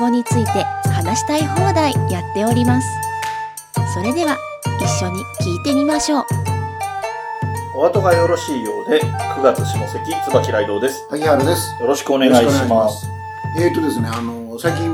[0.00, 2.88] 語について話したい放題やっております
[3.94, 4.36] それでは
[4.80, 6.24] 一緒に聞いてみましょう
[7.76, 11.06] お後がよろしいようで、9月下関、椿雷道です。
[11.08, 11.80] 萩原です。
[11.80, 13.06] よろしくお願いします。
[13.58, 14.92] えーとですね、あの、最近、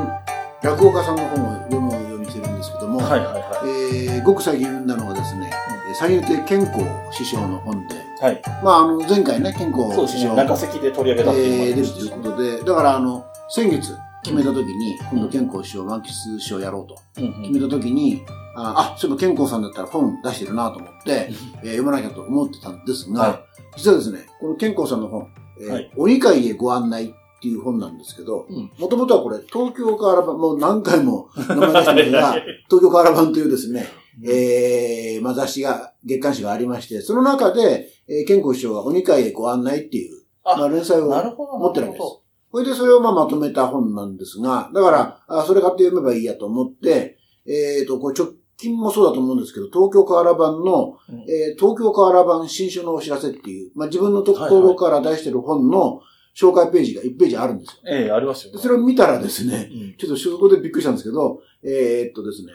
[0.62, 5.50] 落語家さんの本を読むようにしてるんですけども、はいはいはえーごく最近読んだのはですね、
[5.98, 6.78] 三遊亭健康
[7.10, 7.98] 師匠の本で、い。
[8.20, 8.42] はい。
[8.62, 10.06] まあ、あの、前回ね、健康。
[10.06, 16.98] 師匠、中関で取り上げたっていうえー出ということで、だから、あの、先月決めた時に、今度健康師匠、満喫師匠やろうと。
[17.22, 18.22] うん決めた時に、
[18.56, 21.30] あ、あそういえば健康さんだったら本出してるなと思って、
[21.62, 23.34] えー読まなきゃと思ってたんですが、は
[23.76, 23.78] い。
[23.78, 25.28] 実はですね、この健康さんの本、
[25.60, 25.92] えーはい。
[25.96, 32.32] 鬼会へご案内っていう本なんですけどうん、もともとはこれ、東京カーラバン、もう何回も名前出してますが、
[32.68, 33.86] 東京カーラバンというですね、
[34.24, 41.08] えー、まあ、雑誌が、月刊誌がありまして、その中で、えー、健康師匠が鬼会へご案内っていう、あまあ、連載を。
[41.10, 42.20] 持ってるわけです。
[42.24, 42.58] なほ。
[42.58, 50.98] それでそれをまあまとめた本なんですが、だから、あそれ買って読めばいいやと思って、えっ、と、これ直近もそうだと思うんですけど、東京カーラ版の、ど。
[51.10, 56.00] うんえー東京カーラ版新種のお知らせっていう、まあ自分のところから出してる本の
[56.36, 57.82] 紹介ページが1ページあるんですよ。
[57.86, 58.58] ええ、ありますよね。
[58.58, 62.52] でそれを見たらですね、うんちょっとそこでびっくりしたんですけど、えーっとですね、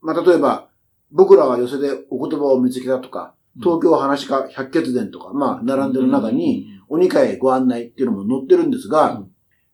[0.00, 0.68] まあ例えば、
[1.10, 9.24] 僕らは寄せでお言葉を見つけたとか、東京話家百血伝とか、まあ並んでる中に、、鬼会へご案内っていうのも載ってるんですが、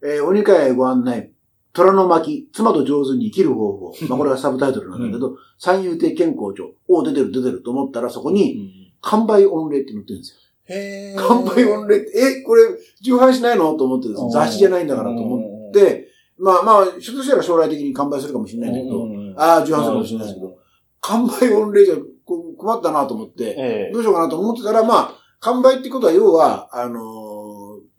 [0.03, 1.33] えー鬼会へご案内、
[1.73, 3.93] 虎の巻、妻と上手に生きる方法。
[4.09, 6.73] まあこれがサブタイトルなんだけど、三遊亭健康庁。
[6.89, 8.71] お出てる出てると思ったらそこうに、ん。
[9.03, 10.37] 完売御礼って載ってるんですよ。
[10.77, 11.17] へえ。
[11.17, 12.63] 完売御礼って、え、これ、
[13.03, 13.75] 重版しないの？
[13.75, 14.31] と思ってですね。
[14.31, 16.09] 雑誌じゃないんだからと思って、
[16.39, 20.57] まあまあ、ひょっとしたら将来的に完売するかもしれないんだけど、ああ、重版するかもしれないですけど、
[21.01, 21.95] 完売御礼じゃ
[22.25, 23.93] こ困ったなと思って、ええ。
[23.93, 27.30] どうしようかなと思ってたら、まあ、完売ってことは要は、あのー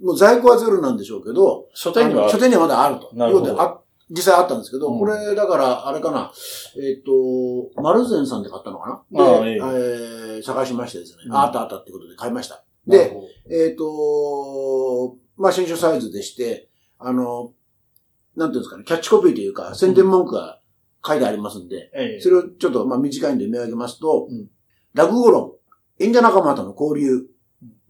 [0.02, 3.12] もう在庫はゼロなんでしょうけど、書店には書店にはまだあると。
[3.14, 3.82] なるほど。
[4.10, 5.00] 実際あったんですけど、うん。
[5.00, 6.34] これ、だから、あれかな、
[6.76, 9.42] えっ、と、丸善さんで買ったのかな？
[9.42, 10.40] で、ええ。
[10.40, 11.34] ー探しましてですね、うん。
[11.34, 12.64] ああったあったってことで買いました。
[12.86, 13.16] で、
[13.50, 16.70] えっ、と、まあ、新書サイズでして、
[17.00, 17.54] あの、
[18.36, 20.60] なんていうんですかね、キャッチコピーというか、宣伝文句が
[21.06, 22.20] 書いてありますんで、ええ。
[22.20, 24.50] それをちょっと、まあ、短いんで読み上げますと、うん。
[24.94, 25.54] 落語論、
[26.00, 27.28] 演者仲間との交流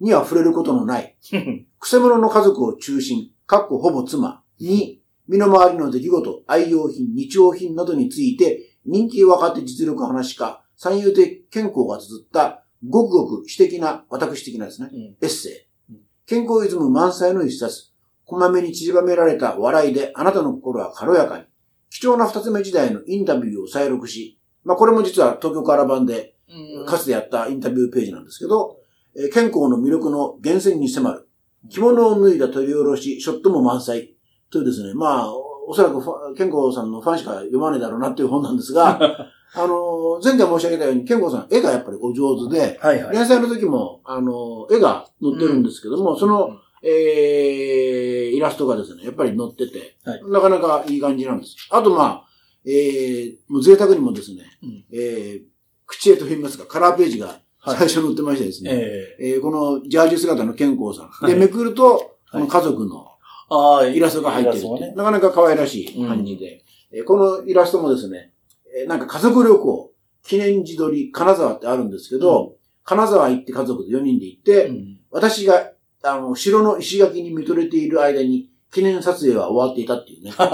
[0.01, 1.15] には触れることのない、
[1.79, 16.01] くせ者の家族を中心、かっこほぼ妻に、身の回りの出来事、愛用品、日用品などについて、人気若手実力話家、三遊亭健康が綴った、ごくごく私的な、私的なですね、うんエッセイうん。
[16.25, 17.91] 健康イズム満載の一冊。
[18.25, 21.43] こまめに散りばめられた笑いであなたの心は軽やかに。
[21.91, 28.80] 貴重な二つ目時代のインタビューを再録し、まあこれも実は東京カラバンでうんかつてやったインタビューページなんですけど、
[29.15, 31.27] えー健康の魅力の源泉に迫る。
[31.69, 34.15] 着物を脱いだ取り下ろし、ショットも満載。
[34.49, 38.99] というですね、まあ、おおそらく健康さんのファンしか読まねえだろうなっていう本なんですが、
[39.53, 43.15] あのー前回申し上げたように、健康さん絵がやっぱりお上手で、はいはい。
[43.15, 51.55] 連載の時も、あのー絵が載ってるんですけども、その、えー、イラストがですね、やっぱり載ってて、はいなかなかいい感じなんです。
[51.69, 52.25] あとまあ、
[52.65, 55.43] えー、もう贅沢にもですね、うんえー、
[55.85, 59.33] 口絵と言いますか、カラーページがはい最初載ってましてですね、ええ。
[59.33, 61.09] えーこのジャージ姿の健康さん。
[61.09, 61.33] はい。
[61.33, 63.07] で、めくると、この家族の
[63.49, 64.95] ああ、イラストが入ってるってい。
[64.95, 68.33] なかなか可愛らしい感じで、えーこのイラストもですね、
[68.81, 69.91] えーなんか家族旅行、
[70.23, 74.97] 記念自撮り、金沢ってあるんですけど、金沢行って家族で4人で行って、うん。
[75.11, 75.71] 私が、
[76.03, 80.31] あの、城の石垣に見とれている間に、記念撮影は終わっていたっていうね。
[80.37, 80.49] だだ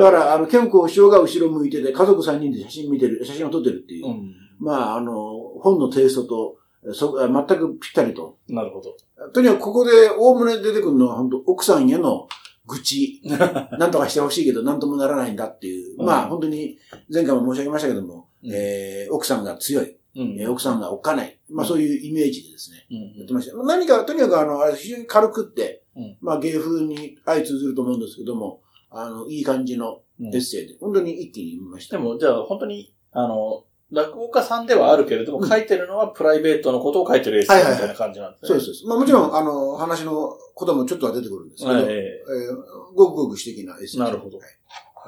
[0.00, 4.06] から、あの、健康師匠が後ろ向いてて、家族3人で写真見てる、写真を撮ってるっていう。
[4.06, 4.34] うん。
[4.58, 6.58] まあ、あの、本のテイストと、
[6.92, 8.38] そ全くぴったりと。
[8.48, 8.96] なるほど。
[9.32, 12.28] とにかくここで、おおむね出てくるのは、本当奥さんへの
[12.66, 13.20] 愚痴。
[13.78, 15.96] なんとかしてほしいけど、なんともならないんだっていう。
[15.98, 16.78] うんまあ、本当に、
[17.12, 21.38] 前回も申し上げましたけども、うんえー奥さんが強い、うんえー奥さんがおっかない。
[21.48, 22.86] まあ、そういうイメージでですね。
[22.90, 23.56] うんやってました。
[23.56, 31.96] 何か、とにかくあの、あれ非常に軽くって、うんまあ芸風に相通ずると思うんですけども、あの、いい感じのうんエッセイで、本当に一気に読みました。
[31.96, 38.48] でも、じゃあ、本当に、あの、落語家さんではあるけれども、書いてるのはプライベートのことを書いてるエッセイみたいな感じなんですね。
[38.48, 38.86] そうです。
[38.86, 44.00] まあもちろん、あの、話のこともちょっとは出てくるんですけど、はいええーごくごく私的なエッセイ。
[44.00, 44.48] なるほどはい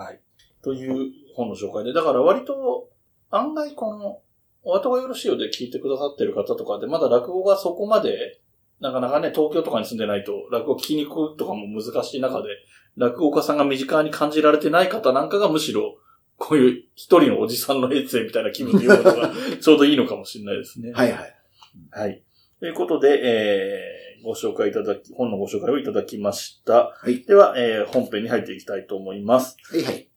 [0.01, 0.21] はい。
[0.63, 2.89] という本の紹介で、だから割と、
[3.31, 4.21] 案外この、
[4.63, 8.41] お後がよろしいようで聞いてくださってる方とかで、まだ落語がそこまで、
[8.81, 12.49] なかなかね、東京とかに住んでないと、落語聞きに行くとかも難しい中で、
[12.97, 15.99] 落語家さんが身近に感じられてない方なんかがむしろ、
[16.41, 20.91] こういう一人のおじさんのエッセイみたいな気分で読むのが ちょうどいいのかもしれないですね。
[20.93, 21.35] はいはい。
[21.91, 22.23] はい。
[22.61, 26.97] ということで、えー、ご紹介いただき、本のご紹介をいただきました。
[26.99, 29.59] はいでは、えー、本編に入っていきたいと思います。
[29.71, 30.09] はいはい。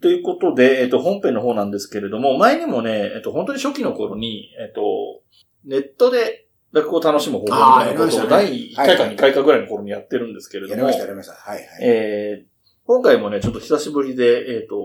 [0.00, 5.22] ということで、えっ、と、本編の方なんですけれども、前にもね、えっ、と、本当に初期の頃に、えっ、と、
[5.66, 11.34] ネットで落語を楽しむ方法みたいなことをね第1回かはい2回かぐらいの頃にやってるんですけれども、やりました、やりました。
[11.34, 11.66] はいはい。
[11.82, 12.56] えー
[12.88, 14.76] 今回もね、ちょっと久しぶりで、えっ、と、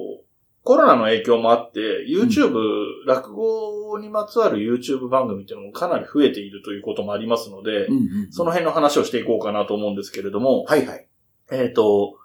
[0.63, 2.53] コロナの影響もあって、YouTube、
[3.07, 11.07] 落語にまつわる YouTube 番組っていうのもかなり増えているということもありますので、うんうんその辺の話をしていこうかなと思うんですけれども、はいはい。
[11.51, 12.15] えっ、と、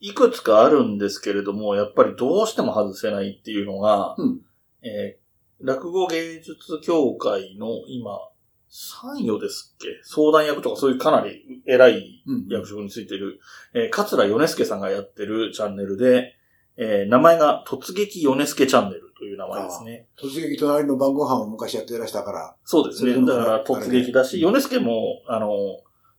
[0.00, 4.40] いくつかあるんですけれども、やっぱりどうしても外せないっていうのが、うん。
[4.82, 5.28] えー
[5.60, 8.20] 落語芸術協会の今、
[8.68, 9.88] 参与ですっけ？
[10.04, 13.40] 相談役とかそういうかなり偉いうん役職についている、
[13.74, 16.36] えー、桂米助さんがやってるチャンネルで、
[16.78, 20.06] えー名前が突撃米助チャンネルという名前ですね。
[20.16, 22.56] 突撃隣の晩ご飯を昔やっていらしたから。
[22.64, 23.14] そうですね。
[23.26, 25.48] だから突撃だし、米助も、あの、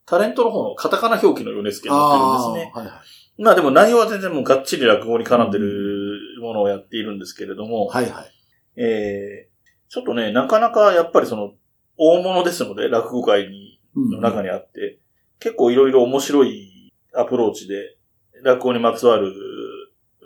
[0.06, 2.72] タレントの方のカタカナ表記の米助になってるんですね。
[2.76, 3.42] はいはい。
[3.42, 8.32] まあでも内容は全然もうがっちり落語に絡んでるものをやっているんですけれども、はいはい。
[8.76, 11.54] えー、ちょっとね、なかなかやっぱりその、
[11.98, 15.00] 大物ですので、落語界に、うんの中にあって、
[15.40, 17.98] 結構いろいろ面白いアプローチで、
[18.44, 19.34] 落語にまつわる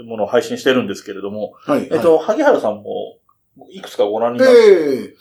[0.05, 1.87] ものを配信してるんですけれども、はい。
[1.91, 3.19] えっと、萩原さんも、
[3.69, 5.15] いくつかご覧になっはい、ええ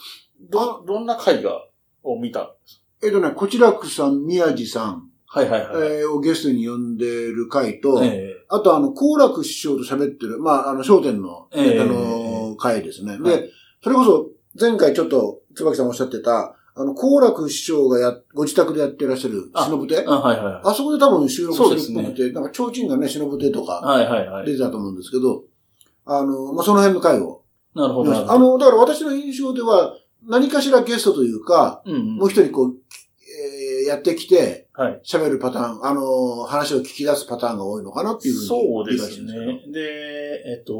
[0.50, 1.66] ど、どんな回が、
[2.02, 5.88] を見たんですえっとね、こちらくさん、宮地さん、はいはいはい。
[6.00, 13.18] えーをゲストに呼んでる回と、えあとあの、好楽師匠と喋ってる、まあ、あの、商店の、ええあの、回ですね。
[13.18, 13.50] はで、
[13.82, 14.28] それこそ、
[14.60, 20.62] 前回ちょっと、椿さんおっしゃってた、あの、好楽師匠がや、ご自宅でやってらっしゃる、あ忍ぶ亭あ、はいはいはい。
[20.64, 24.46] あそこで多分収録してるっぽくて、なんか、提灯がね、忍ぶ亭とかはいはいはい。
[24.46, 25.44] 出てたと思うんですけど、
[26.06, 27.42] あの、まあ、その辺の回を。
[27.74, 28.32] なるほど。
[28.32, 29.96] あの、だから私の印象では、
[30.26, 32.76] 何かしらゲストというか、うんうんもう一人こう、
[33.28, 35.00] えーやってきて、はい。
[35.04, 38.46] 喋るパターン、あの、話を聞き出すパターンが多いのかなっていうふうに。
[38.46, 39.32] そうですね。
[39.72, 40.74] で、えっと、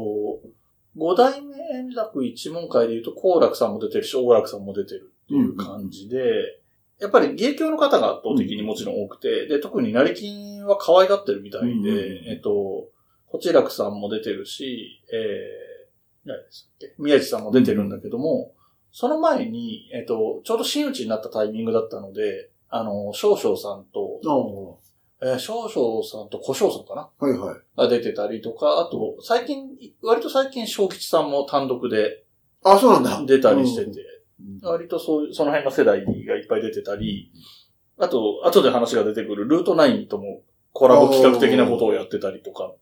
[0.95, 6.59] 五代目円楽一門会で言うと、好楽さんも出てるし、大楽さんも出てるっていう感じで、
[6.99, 12.87] やっぱり芸協の方が圧倒的にもちろん多くて、で、特に成金は可愛がってるみたいで、えっと、
[13.27, 16.95] こちらくさんも出てるし、えー、何でしたっけ？
[16.99, 18.53] 宮地さんも出てるんだけども、
[18.91, 24.79] その前に、えっと、ちょうど真打ちになったタイミングだったので、あの、少々さんと、お
[25.21, 27.09] えー少々さんと小少さんかな？
[27.17, 27.59] はいはい。
[27.75, 29.69] が出てたりとか、あと、最近、
[30.01, 32.23] 割と最近、小吉さんも単独で
[32.63, 33.25] あ、そうなんだ。
[33.25, 34.12] 出たりしてて、うん
[34.61, 37.31] 割とそういう、その辺の世代がいっぱい出てたり、
[37.97, 40.41] あと、後で話が出てくるルート9とも
[40.71, 42.73] コラボ企画的なことをやってたりとか。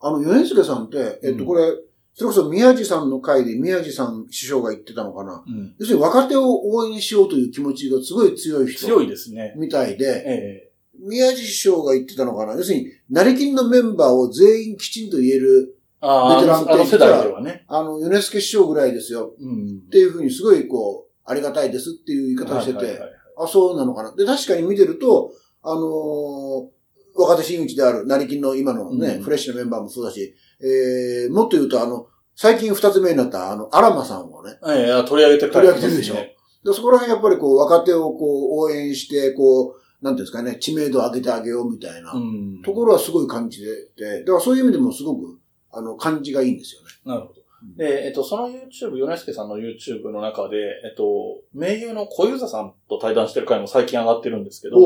[0.00, 1.72] あの、米助さんって、えっと、うんこれ、
[2.14, 5.44] それこそ宮地さんの回で宮地さん師匠が言ってたのかな。
[5.46, 8.86] うん要するに若手を応援しようという気持ちがすごい強い人。
[8.86, 9.54] 強いですね。
[9.56, 12.54] みたいで、え宮地師匠が言ってたのかな。
[12.54, 17.64] 要するに、成金のメンバーを全員きちんと言える、えああ、ベテランってあの世代ではね。
[17.68, 19.34] あの、米助師匠ぐらいですよ。
[19.38, 23.10] うんっていうふうにすごいこう、ありがたいですっていう言い方をしてて、はいはいはい
[23.42, 24.14] あ、そうなのかな。
[24.14, 26.68] で、確かに見てると、あのー
[27.16, 29.22] 若手真打ちである、成金の今のね、うん。
[29.22, 36.14] フレッシュなメンバーもそうだし、えー、もっと言うと、あの、最近二つ目になった、あの、アラマさんをね、ええ取り上げてる取り上げてるでしょ。
[36.14, 42.62] ねでそこら辺やっぱりこう、若手をこう、応援して、こう、なんていうんですかね、知名度を上げてあげようみたいな、うん。
[42.62, 43.64] ところはすごい感じて
[43.96, 45.39] て、だからそういう意味でもすごく、
[45.72, 46.88] あの、感じがいいんですよね。
[47.04, 47.40] なるほど。
[47.76, 54.76] で、えっと、その YouTube、米助さんの YouTube の中で、えっと、名優の小遊三さんと対談してる回も最近上がってるんですけど、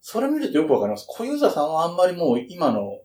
[0.00, 1.06] それ見るとよくわかります。
[1.08, 2.98] 小遊三さんはあんまりもう今の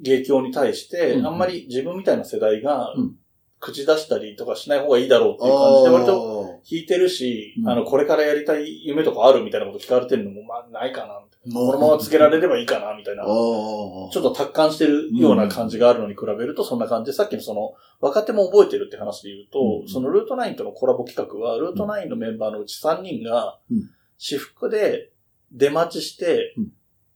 [0.00, 3.16] 芸協に対して、うんあんまり自分みたいな世代がうん、
[3.58, 7.68] 口出したりとかしない方がいいだろうっていう感じで、割とと、弾いてるし、うん。
[7.68, 11.14] あの、これからやりたい夢とかあるみたいなこと聞かれてるのも、まあ、ないかな。
[11.14, 13.24] ここのままつけられればいいかな、みたいな。
[13.24, 17.10] ちょょっと達観してるような感じがあるのに比べると、そんな感じ。
[17.10, 19.88] で、さっきのその、若手も覚えてるって話で言うと、うん。
[19.88, 25.10] そのルート9とのコラボ企画は、ルート9のメンバーのうち3人がうん、私服で
[25.52, 26.72] 出待ちしてうん、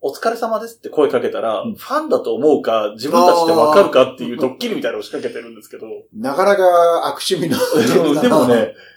[0.07, 1.75] お疲れ様ですって声かけたら、うん。
[1.77, 6.63] ファンだと思うか、自分たちでわかるかっていうドッキリみたいなのを仕掛けてるんですけど、なかなか
[7.09, 7.57] 悪趣味な。
[8.21, 8.75] でもね、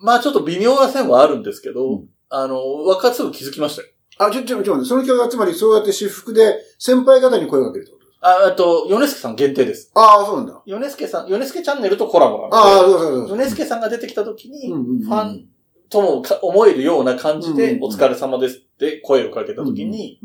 [0.00, 2.08] まあちょっと微妙な線はあるんですけど、うん。
[2.28, 3.88] あの、若手すぐ気づきましたよ。
[4.18, 8.04] あ、ちょ、ちょ、ちょ、その企画はつまりそうやって私服で先輩方に声をかけるってこと？
[8.04, 9.90] ですあ、あと、ヨネスケさん限定です。
[9.92, 10.62] かああ、そうなんだ。
[10.66, 13.28] ヨネスケさん、ヨネスケチャンネルとコラボなので、ああ、そうそうそう。
[13.30, 15.46] ヨネスケさんが出てきた時に、ファン
[15.88, 20.20] ともか思えるような感じで、お疲れ様ですって声をかけた時に、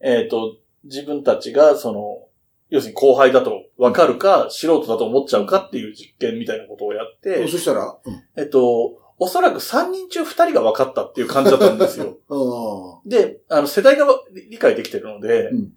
[0.00, 2.24] えっ、と、自分たちが、その、
[2.70, 8.22] 要するに後輩だと分かるか、素人だと思っちゃうかっていう実験みたいなことをやってうん、そしたら、うん。
[8.36, 12.18] えっと、おそらく3人中2人が分かったっていう感じだったんですよ。
[13.04, 14.06] で、あの、世代が
[14.50, 15.72] 理解できてるのでう、ん。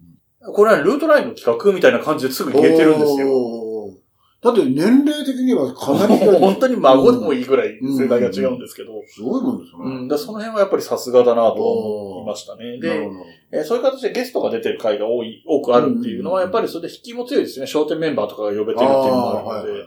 [0.54, 3.62] これはルートラインの企画みたいな感じですぐ言えてるんですよ。
[4.42, 7.44] だって年齢的にはかなり 本当に孫でもいい。
[7.44, 9.94] ぐらい世代が違うんですけど、すごいもんですうね。
[10.02, 12.78] ん、だその辺はやっぱりさすがだなと思いましたね。
[12.80, 13.08] で、
[13.52, 17.68] えーそういう形でゲストが出てる回が多い、多くあるっていうのは、うんやっぱりそれで引きも強いですね。
[17.68, 19.84] 商店メンバーとかが呼べてるっていうのもあるので。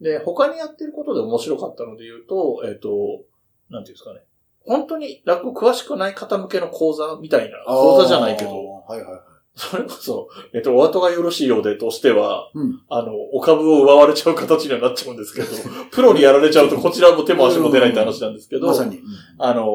[0.00, 3.24] で、他にやってることで面白かったので言うと、えっ、と、
[3.70, 4.20] なんていうんですかね。
[4.64, 8.50] 本当に落語詳しくない方向けの講座みたいな、講座じゃないけど、。
[8.86, 9.20] はいはいはい。
[9.58, 15.48] それこそ、えっ、と、お後がよろしいようでとしては、うんあの、お株を奪われちゃう形にはなっちゃうんですけど、
[15.90, 19.00] プロにやられちゃうとこちらも手も足も出ないって話なんですけど、まさに。
[19.36, 19.66] あの、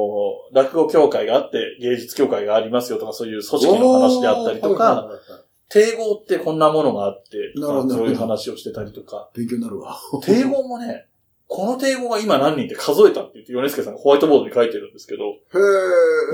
[0.54, 5.10] 落語協会があって、芸術協会がありますよとか、そういう組織の話であったりとか、
[5.74, 9.98] 帝豪ってこんなものがあって、なるほどそういう話をしてたりとか、勉強になるわ。
[10.22, 11.08] 帝豪もね、
[11.48, 15.34] この帝豪が今何人って数えたって言って、米助さんがホワイトボードに書いてるんですけど、へ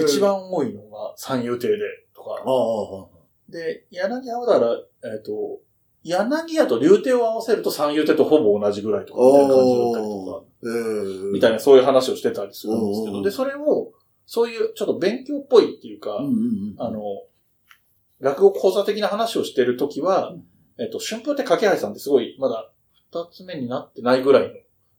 [0.02, 0.04] え。
[0.04, 0.20] 一。
[0.20, 1.78] 番多いのが三遊亭で、
[2.14, 3.08] とかあ、あ、
[3.50, 5.62] で、柳屋はだから、えっ、と、
[6.04, 11.32] 柳屋と竜亭を合わせると三遊亭とほぼ同じぐらいとか、みたいな感じだったりとか、ええ。
[11.32, 13.94] みたいなそういう話をしてたりするんですけど、で、それを、
[14.26, 16.76] そういうちょっと勉強っぽいっていうか、うんうんうん。
[16.78, 17.00] あの、
[18.20, 20.36] 落語講座的な話をしてるときは、
[20.78, 22.72] えっと、春風亭掛橋さんってすごい、まだ
[23.12, 24.50] 二つ目になってないぐらいの、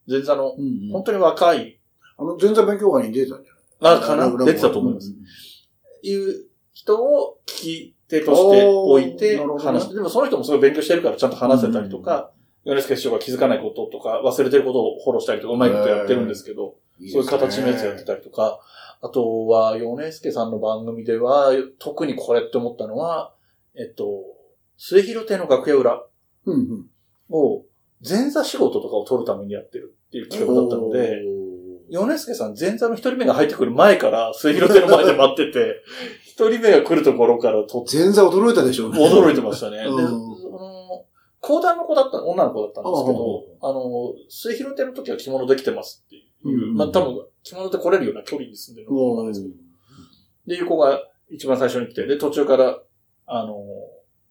[0.09, 0.93] 前座の、うんうん。
[0.93, 1.81] 本当に若い、
[2.19, 3.53] あの、前座勉強会に出てたんじゃ
[3.85, 3.97] ない？
[3.99, 4.45] あ、かな？
[4.45, 5.09] 出てたと思います。
[5.09, 5.25] うんうん。
[6.03, 12.33] いう人を聞き手として置いて話して、でもその人もすごい勉強してるからちゃんと話せたりとか、
[12.65, 16.77] 米助師匠が気づかないこととか、忘れてることをフォローしたりとか、うまいことやってるんですけど、
[17.11, 18.61] そういう形のやつやってたりとか、
[19.03, 23.35] あとは、米助さんの番組では、特にこれって思ったのは、
[23.75, 24.25] えっと、
[24.77, 26.05] 末広亭の楽屋裏
[26.47, 26.87] うんうん。
[27.31, 27.65] を、
[28.07, 31.23] 前座仕事とかを取るためにやってるっていう企画だったので、
[31.91, 35.83] 米助さん前座の一人目が入ってくる前から、末広亭の前で待ってて、
[36.25, 38.99] 一人目が来るところからと前座驚いたでしょうね。
[38.99, 39.85] 驚いてましたね。
[41.41, 49.25] 講談の子だった、女の子だったんですけど、あの、末広亭の時は着物できてますっていう、うんまあ多分、着物で来れるような距離に住んでるのな。
[49.25, 49.55] んですけど、
[50.47, 52.79] で、いう子が一番最初に来て、で、途中から、
[53.27, 53.57] あの、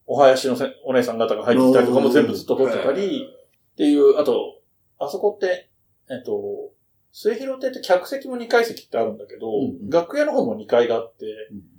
[0.06, 4.60] お囃子のせお姉さん方が入ってきたりとかも全部ずっと撮ってたり、っていう、あと、
[4.98, 5.70] あそこって、
[6.10, 6.72] えっと、
[7.12, 9.90] 末広亭って客席も2階席ってあるんだけど、うんうん。
[9.90, 11.26] 楽屋の方も2階があって、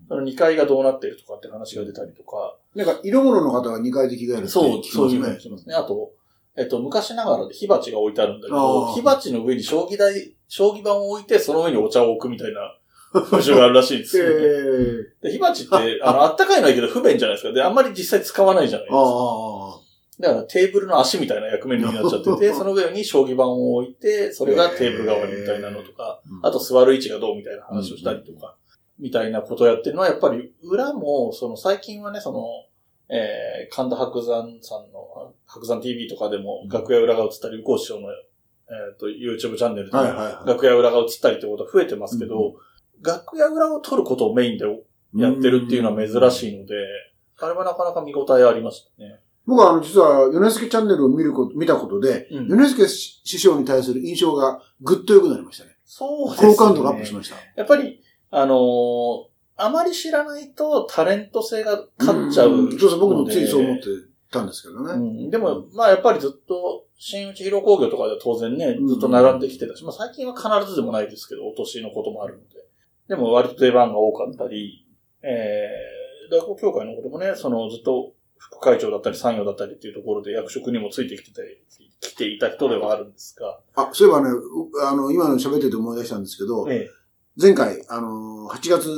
[0.09, 5.27] その2階がどうなってるとかって話が出たりとか、なんか、色物の方が2階で着替えるってそう、そういうふう
[5.59, 5.75] すね。
[5.75, 6.13] あと、
[6.57, 12.77] えっと、昔ながらで火鉢が置いてあるんだけあど、ー火鉢の上に将棋台、将棋盤を置いて、その上にお茶を置くみたいな
[13.13, 14.31] 風習があるらしいんですよ、ね。
[15.23, 17.53] えで火鉢って、 あの、あったかいのはいいけど不便じゃないですか。
[17.53, 19.05] で、あんまり実際使わないじゃないですあか。
[19.07, 19.81] あ。
[20.21, 28.55] だからテーブルの足みたいな役目になっちゃってて、 その上に将棋盤を置いて、それがテーブル代わりみたいなのとか、うんあと座る位置がどうみたいな話をしたりとか、
[28.99, 32.45] みたいなことをやってるのは、やっぱり裏も、その最近はね、その、
[33.13, 38.15] えー、神田白山さんの、白山 TV とかでも楽屋裏が映ったり、右近師匠の、え
[38.95, 39.97] っ、と、YouTube チャンネルで。
[40.47, 42.55] 楽屋裏が映ったりってことが増えてますけど、
[43.03, 44.65] 楽屋裏を撮ることをメインで
[45.17, 46.77] やってるっていうのは珍しいので、
[47.41, 49.19] あれはなかなか見応えありましたね。
[49.47, 55.77] 僕はあの、実は、ヨネスケチャンネルを見ること、見たことで、うんヨネスケ師匠に対する印象がぐっと良くなりましたね。
[55.85, 56.55] そうですね。
[56.55, 57.37] 好感度がアップしました。
[57.57, 58.01] やっぱり、
[58.31, 59.30] あのー
[59.63, 62.77] あまり知らないとタレント性が勝っちゃうので。
[62.77, 63.85] んそうそう、僕もついそう思って
[64.31, 64.93] たんですけどね。
[64.93, 72.61] うん、でも、まあやっぱりずっと、新内広工業とかでは当然ね、ずっと並んできてたし、まあ最近は必ずでもないですけど、お年のこともあるので。
[73.09, 74.87] でも割と出番が多かったり、
[75.23, 81.63] えー、落語協会のこともね、そのずっと副会長だったり参与だったりっていうところで役職にもついてきてて、
[82.01, 86.89] 来ていた人ではあるんですが、あ、そういえばね、うあの、今の喋ってて思い出したんですけど、え
[87.37, 88.89] 前回、あの、8月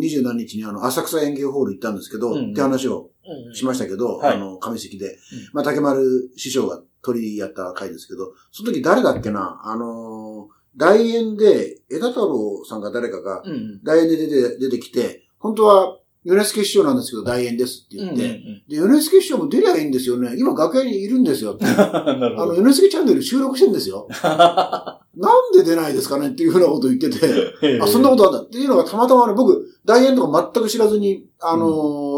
[0.00, 3.10] 27日にあの、浅草園芸ホール行ったんですけど、うんって話を
[3.52, 5.18] しましたけど、はいあの、上席で。
[5.52, 13.82] まあ、竹丸師匠が鳥やった回ですけど、その時誰だっけなあの、大演で、枝太郎さんが誰かが、うんうん。
[13.84, 20.34] 大演で出て、出てきて、本当は、米助師匠なんですけど、大演ですって言って、うんうんで、米助師匠も出りゃいいんですよね。
[20.38, 21.66] 今楽屋にいるんですよって。
[21.76, 22.62] あの、ほど。
[22.62, 24.08] 米助チャンネル収録してるんですよ。
[25.16, 28.42] なんで出ないですかねっていうふうなことを言ってて、 あ、そんなことあった。
[28.42, 31.66] っていうのがたまたまね、僕、大演とか全く知らずに、あの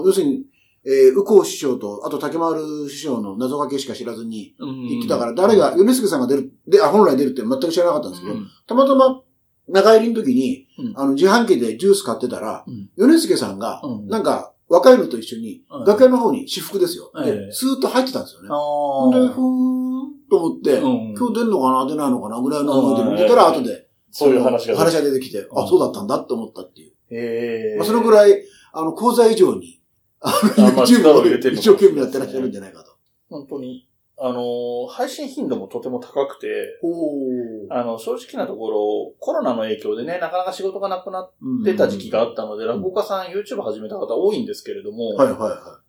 [0.03, 0.45] ー要するに、
[0.85, 8.47] えー、右近師匠と、あと竹丸師匠の謎かけしか知らずに言言ってたから、誰が、米助さんが出る、で、あ、本来出るって全く知らなかったんですけど、うん。
[8.69, 9.21] たまたま、
[9.69, 10.93] 中入りの時に、うん。
[10.97, 12.89] あの、自販機でジュース買ってたら、うん。
[12.97, 14.07] 米助さんが、うん。
[14.07, 15.85] なんか、若いのと一緒に、うん。
[15.85, 17.11] 楽屋の方に私服ですよ。
[17.25, 17.33] ええ。
[17.47, 18.49] で、スーッと入ってたんですよね。
[18.49, 19.86] あで、ーふーん
[20.29, 21.15] と思って、うん。
[21.17, 25.69] 今日出んのかな出ないのかなぐらいの思いで見てたら、後でそういう話が話が出てきて、あ、うん。
[25.69, 26.93] そうだったんだって思ったっていう。
[27.11, 28.43] ええまあ、そのぐらい、
[28.73, 29.81] あの、講座以上に、
[30.21, 32.93] あの、YouTube を一生懸命やってらっしゃるんじゃないかと。
[33.29, 45.81] 本当に、あのー配信頻度もとても高くて、おあの、正直なところ、コロナの影響でね、なかなか仕事がなくなっーてた時期があったので、落語家さん YouTube 始めた方多いんですけれども、はいはいは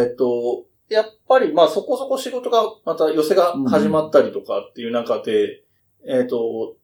[0.00, 5.62] えっ、と、やっぱり、まあそこそこ仕事が、また寄せが始まったりとかっていう中で、
[6.06, 6.76] えっ、と、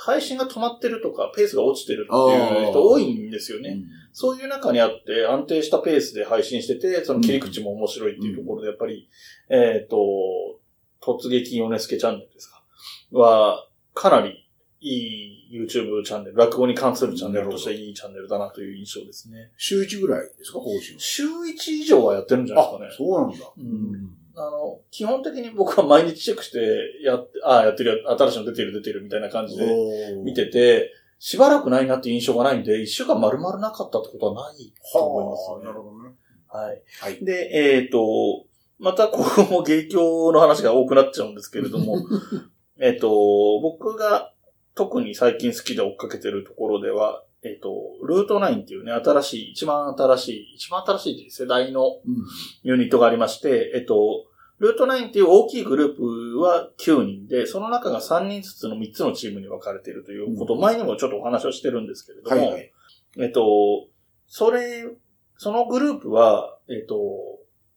[0.00, 3.62] 配信が止まってるとか、ペースが落ちてるっていう人多いんですよい。
[3.62, 3.78] ね。
[4.12, 9.08] そういう中にあって、安定したペースで配信してて、その切り口も面白いっていうところで、やっぱり、
[9.48, 9.96] えっ、と、
[11.00, 12.62] 突撃ヨネスケチャンネルですか？
[13.12, 14.47] は、かなり
[14.80, 19.50] いい YouTube チャンネル、落語に関するチャンネルとしていいチャンネルだなという印象ですね。
[19.56, 20.98] 週1ぐらいですか、更新。
[20.98, 22.90] 週1以上はやってるんじゃないですかね。
[22.96, 23.38] そうなんだ。
[23.56, 26.60] うんあの、基本的に僕は毎日チェックして、
[27.02, 29.66] やって、ああ、やってる、新しいの出てる出てるみたいな感じで
[30.24, 36.14] 見てて、しばらくないなっていう印象がないんで、一週間丸々なかったってことはないと思いますはあ、ねなるほどね。
[36.46, 36.82] はい。
[37.00, 37.24] はい。
[37.24, 38.44] で、えっ、と、
[38.78, 41.96] またここも芸協の話が多くなっちゃうんですけれども、
[42.80, 43.08] えっと、
[43.60, 44.32] 僕が
[44.78, 47.68] 特に最近好きで追っかけてるところでは、えっ、と、
[48.06, 52.24] ルート9っていうね、新しい、一番新しい、一番新しい世代のうん。
[52.62, 54.26] ユニットがありまして、えっと、
[54.60, 60.54] ルート9っていう大きいグループは9人で、その中が3人ずつの3つのチームに分かれているということ。
[60.54, 62.72] を、前にもちょっとお話をしてるんですけれども、はいはい。
[63.18, 63.88] えっと、
[64.28, 64.84] それ、
[65.38, 66.96] そのグループは、えっと、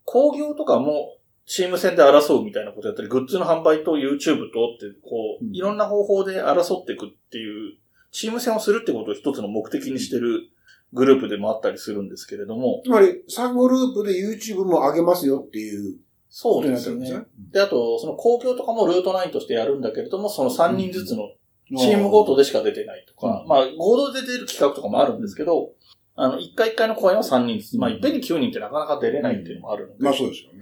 [0.05, 1.17] 工業とかも
[1.51, 5.53] チーム戦で争うみたいなことやったり、グッズの販売と YouTube とって、こう、うん。
[5.53, 7.73] いろんな方法で争っていくっていう、
[8.13, 10.47] チーム戦をするってことを一つの目的にしてる
[10.93, 15.97] グループでもあったりするんですけれども、つまり、3グループで YouTube も上げますよっていう。
[16.29, 16.75] そうですね。
[16.75, 17.25] なってるんですね。。
[17.51, 21.31] で、あと、その公共とかもルート9としてやるんだけれども、その3人ずつの
[21.77, 23.47] チームごとでしか出てないとか、うん。
[23.49, 25.71] まあ、合同で出る企画とかもあるんですけど、
[26.15, 30.61] あの、一回一回の公演は3人ずつ、まあ、いっぺんに9人ってなかなか出れないっていうのもあるので、まあそうですよね。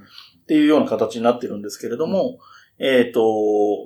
[0.49, 2.39] っていうような形になってるんですけれども、
[2.79, 3.21] えっ、と、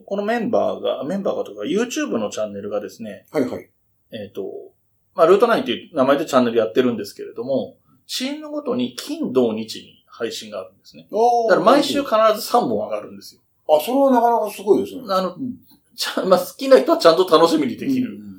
[0.05, 3.69] このメンバーが、メンバーがとか、YouTube のチャンネルがですね、はいはい。
[4.11, 4.71] えっ、と、
[5.13, 7.75] まあ、ルート9っていう名前でチャンネルやってるんですけれども、
[8.07, 11.09] チームごとに金、土、日に配信があるんですね。
[11.49, 13.41] だから毎週必ず3本上がるんですよ。
[13.67, 15.01] あ、それはなかなかすごいですね。
[15.09, 15.55] あのうん
[15.95, 18.15] ちゃまあ、好きな人はちゃんと楽しみにできる。
[18.15, 18.33] うん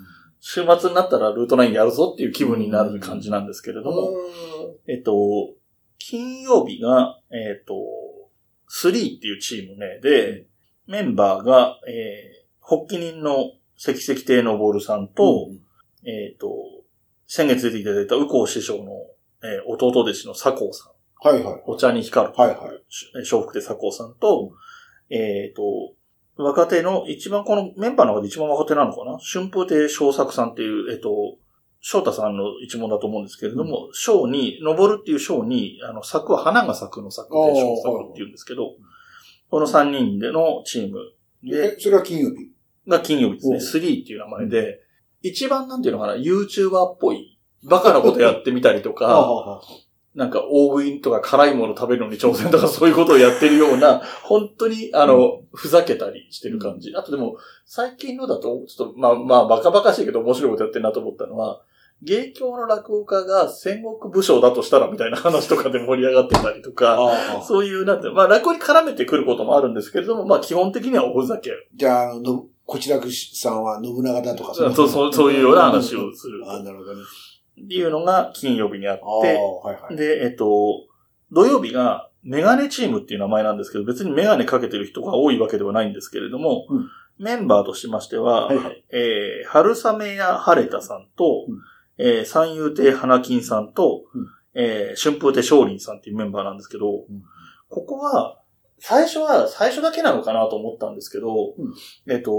[0.47, 4.11] 週末になったらルート9やるぞっていう気分になる感じなんですけれども、
[4.87, 5.55] えっと、
[5.99, 7.75] 金曜日が、えっと、
[8.83, 10.47] 3っていうチームね、で、
[10.87, 15.49] メンバーが、えー、発起人の関石亭のボルさんと、
[16.05, 16.49] えっと、
[17.27, 18.93] 先月出ていただいた右近師匠の、
[19.43, 21.63] えー弟弟子の佐光さん、はいはい。
[21.67, 22.59] お茶に光る、はいはい。
[22.89, 24.53] し笑福亭佐光さんと、
[25.11, 25.63] えっ、と、
[26.37, 29.19] 若手の、一番このメンバーの中で一番若手なのかな？
[29.19, 31.39] 春風亭昇作さんっていう、えっ、と、
[31.87, 38.73] 翔太さんの一門だと思うんですけれども、章に、登るっていう章に、あの、咲くは花が咲くの咲くで昇作っていうんですけど、
[39.51, 42.51] この3人でのチームで、え、それは金曜日？
[42.89, 43.57] が金曜日ですね。
[43.57, 43.61] おう。
[43.61, 44.81] 3っていう名前で、
[45.21, 49.61] 一番なんていうのかな、YouTuber っぽい、バカなことやってみたりとか、あ
[50.15, 56.95] なんか大食いとか辛いもの食べるのに挑戦とかそういうことをやってるような、本当にあの、ふざけたりしてる感じ。
[56.97, 61.61] あとでも、最近のだと、ちょっとまあまあバカバカしいけど面白いことやってるなと思ったのは、
[62.05, 71.51] 芸協の落語家が戦国武将だとしたらみたいな話とかで盛り上がってたりとか、そういう、なんて、まあ落語に絡めてくることもあるんですけれども、まあ基本的にはおふざけ。
[71.75, 76.43] じゃあ、あの、のこちらくさんは信長だとかそうそうそういうような話をする。
[76.47, 77.03] あなるほどね。
[77.63, 79.97] っていうのが金曜日にあって、はいはい。
[79.97, 80.87] で、えっと、
[81.31, 91.61] 土曜日がメガネチームっていう名前なんですけど、別にメガネかけてる人が多いわけではないんですけれども、うんメンバーとしましては、はいはいえー、春雨や晴れたさんと、うん
[91.99, 97.03] えー、三遊亭花金さんと、うんえー、春風亭昇林さんっていうメンバーなんですけど、ん
[97.69, 98.41] ここは、
[98.79, 101.75] 最初は、最初だけなのかなと思ったんですけど、うん
[102.13, 102.33] えっと、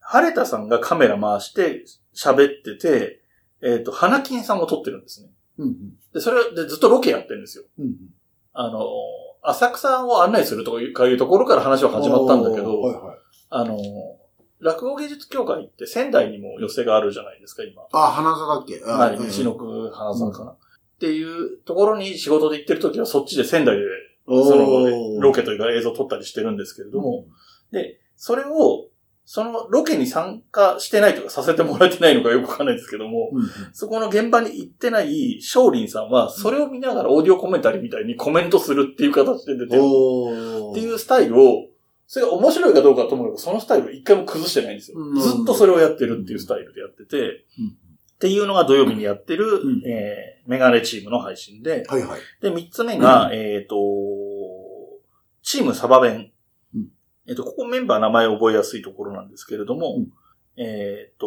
[0.00, 1.84] 晴れたさんがカメラ回して
[2.14, 3.20] 喋ってて、
[3.62, 5.30] えっと、花金さんも撮ってるんですね。
[5.58, 5.76] うんうん
[6.12, 7.64] で、それでずっとロケやってるんですよ。
[7.78, 7.96] うんうん
[8.56, 8.86] あの、
[9.42, 13.18] 浅草を案内するというかいうところから話は始まったんだけど、はいはい。
[13.50, 13.76] あの、
[14.60, 17.82] 落語芸術協会って仙台にも寄せがあるじゃないですか、今。
[17.92, 19.26] あ、花座だっけはい、うん。
[19.26, 20.58] 西の区花沢かな、っ
[20.98, 23.82] ていうところに仕事で行ってる時はそっちで仙台で、
[24.26, 27.26] その、ロケというか映像撮ったりしてるんですけれども、
[27.72, 28.88] で、それを、
[29.26, 33.48] そのロケに参加してないとかさせてもらえてないのかよくわかんないですけども、うんうん。
[33.72, 39.82] そこの現場に行ってない少林さんは、それを見ながらオーディオコメンタリーみたいにコメントするっていう形で出てる。
[40.72, 41.66] っていうスタイルを、
[42.06, 44.98] それが面白いかどうかともかく、そのスタイルを一回も崩してないんですよ。
[44.98, 47.76] うんずっとそれをやってるっていうスタイルでやってて、うん
[48.14, 52.20] っていうのが土曜日にやってる、んえーメガネチームの配信で、はいはい。
[52.40, 53.76] で、三つ目が、えっ、と、
[55.42, 56.30] チームサバ弁。
[56.74, 56.88] うん
[57.26, 60.12] えっ、と、ここメンバー名前覚えやすいところなんですけれども、うん
[60.62, 61.26] えっ、と、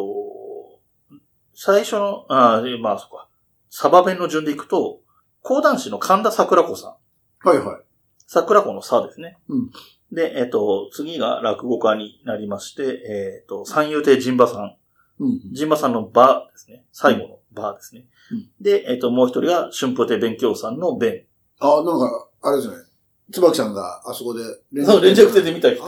[1.54, 3.28] 最初の、あーまあ、そっか。
[3.68, 5.00] サバ弁の順でいくと、
[5.42, 6.96] 講談師の神田桜子さ
[7.44, 7.48] ん。
[7.48, 7.82] はいはい。
[8.26, 9.38] 桜子の差ですね。
[9.48, 9.70] うん
[10.12, 14.76] で、えっ、と、次が落語家になりまして、えっ、と、三遊亭神馬さん。
[15.20, 15.40] うん。
[15.54, 16.84] 神馬さんの場ですね。
[16.92, 18.06] 最後の場ですね。
[18.32, 21.24] うんで、えっ、と、もう一人が春風亭勉強さんの弁。
[21.60, 22.88] あ、なんか、あれですね。
[23.30, 24.42] 椿さんがあそこで
[24.72, 25.84] 連そう、連着亭で見た来た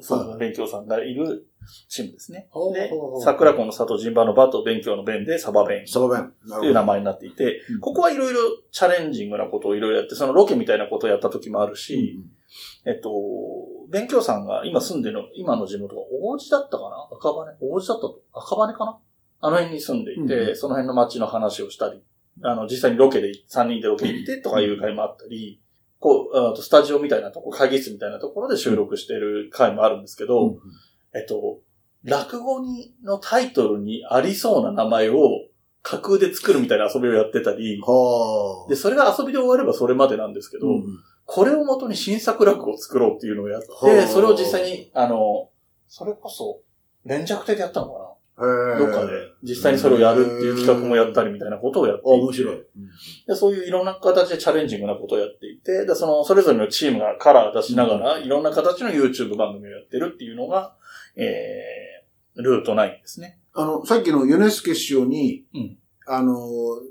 [0.00, 1.46] そう、はい勉強さんがいる
[1.88, 2.48] チームですね。
[2.74, 2.90] で
[3.22, 6.32] 桜子の里神馬の場と勉強の弁でサバ弁サバ弁。
[6.46, 12.20] なという名前になっていて、ここはいろいろチャレンジングなことをいろいろやって、そのロケみたいなことをやった時もあるし、
[12.84, 13.10] えっと、
[13.90, 17.08] 勉強さんが今住んでるの、今の地元が王子だったかな？
[17.12, 17.56] 赤羽？
[17.60, 18.22] 王子だったと？
[18.32, 18.98] 赤羽かな？
[19.42, 22.02] あの辺に住んでいて、うんその辺の街の話をしたり、
[22.42, 25.60] あの、実際にロケで、3人でロケ行ってとかいう回もあったり、
[25.98, 30.58] こう、あとスタジオみたいなとこ、会議室みたいなところで収録してる回もあるんですけど、うん
[31.14, 31.60] えっと、
[32.04, 35.18] 落語にのタイトルにありそうな名前を
[35.82, 38.70] 架空で作るみたいな遊びをやってたり、はあ。
[38.70, 40.84] で、それが遊びで終わればそれまでなんですけど、うん
[41.32, 45.48] これをもとに新作落語を作ろうっていうのをやっはあて、それを実際に、あの、
[45.86, 46.60] それこそ、
[47.04, 49.12] 連着亭でやったのかへなえどっかで、
[49.44, 52.56] 実際にそれをやるっていう企画もやったりみたいなことをやっていあ、て面白い。
[53.28, 60.74] でそういういろんな形でチャレンジングなことをやっていて、でその、それぞれのチームがカラー出しながら、いろんな形の YouTube 番組をやってるっていうのが、
[61.14, 63.38] えー、ルート9ですね。
[63.54, 65.76] あの、さっきのヨネスケ師匠に、うん
[66.12, 66.34] あの、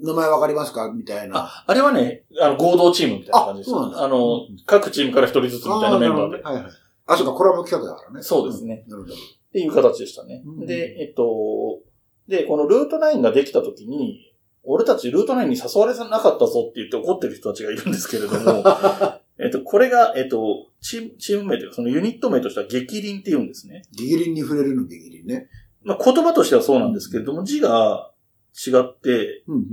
[0.02, 0.92] 名前わかりますか？
[0.96, 1.40] みたいな。
[1.40, 3.72] あ、あれはね、あの、合同チームみたいな感じです。
[3.72, 6.42] あそうなんだあの、各チームから一人ずつみたいなメンバーで。
[6.42, 6.64] はいはい。
[7.06, 8.24] あ、そうか、コラボ企画だからね。
[8.24, 8.92] そうですねうん。
[8.92, 9.16] なるほど。
[9.16, 9.18] っ
[9.52, 10.42] ていう形でしたね。
[10.46, 11.80] うんで、えっと、
[12.28, 18.64] で、このルート9ができた時に、俺たちルート9に誘われなかったぞって言って怒ってる人たちがいるんですけれども、
[19.42, 23.84] えっと、これが、えっと、チーム、チーム名というか、そのユニット名としては激輪って言うんですね。
[23.92, 25.50] ギギリンに触れるのギギリンね。
[25.82, 28.12] まあ、言葉としてはそうなんですけれども、字が
[28.56, 29.66] 違って、うんうん。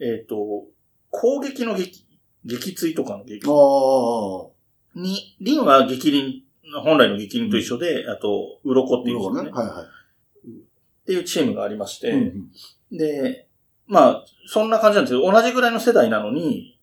[0.00, 0.66] えっと、
[1.10, 2.06] 攻撃の撃、
[2.44, 3.46] 撃墜とかの撃。
[4.94, 6.42] に、輪は激輪、
[6.82, 9.44] 本来の激輪と一緒で、あと、鱗っていう字ね。
[9.44, 9.50] ね。
[9.50, 12.00] はいはっていうチームがありましい。
[12.00, 12.50] て、うん
[12.92, 13.48] で、
[13.86, 16.78] まあ、そんな感じなんですけど、同じぐらいの世代なのに、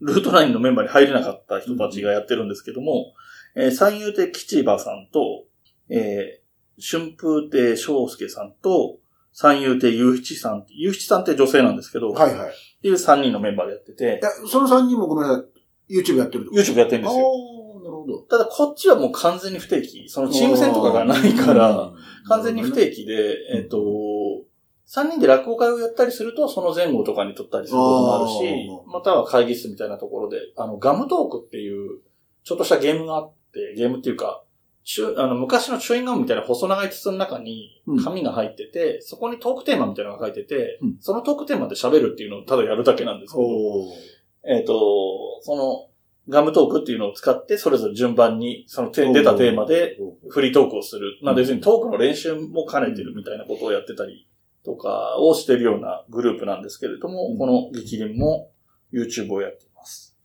[0.00, 3.12] ルートラインのメンバーに入れなかった人たちがやってるんですけども、
[3.54, 5.44] えー三遊亭吉馬さんと、
[5.88, 6.40] えー
[6.82, 8.99] 春風亭昇介さんと、
[9.32, 12.48] 三遊亭雄七さん、雄七さんって女性なんですけど、はいはい。
[12.48, 15.42] っていう三人のメンバーでやっててい、や、その3人もごめんなさ
[15.88, 16.00] い。
[16.00, 17.26] YouTube やってるってこと YouTube やってるんですよ。
[17.26, 18.18] ああ、なるほど。
[18.22, 20.08] ただこっちはもう完全に不定期。
[20.08, 21.92] そのチーム戦とかがないから、
[22.28, 23.78] 完全に不定期で、えっ、と、
[24.90, 32.00] 3人で落語会をやったりすると、その前後とかに撮ったりすることもあるしあ、または会議室みたいなところで、あの、ガムトークっていう、
[32.42, 34.42] ちょっとしたゲームがあって、ゲームっていうか、
[35.16, 38.04] あの昔のチューインガムみたいな細長い筒の中にうん。
[38.04, 40.96] 紙が入ってて、そこにトークテーマみたいなのが書いてて、うん。
[41.00, 43.44] そのトークテーマで喋るっていうのをただやるだけなんですけど、
[44.44, 45.86] えっ、と、その、
[46.28, 51.18] ガムトークっていうのを使って、それぞれ順番に、そのて出たテーマで、フリートークをする。
[51.22, 54.28] まあ別にトークの練習も兼ねてるみたいなことをやってたり
[54.64, 57.38] とかをしてるようなグループなんですけれども、うん。
[57.38, 58.52] この激輪も
[58.92, 60.16] YouTube をやっています。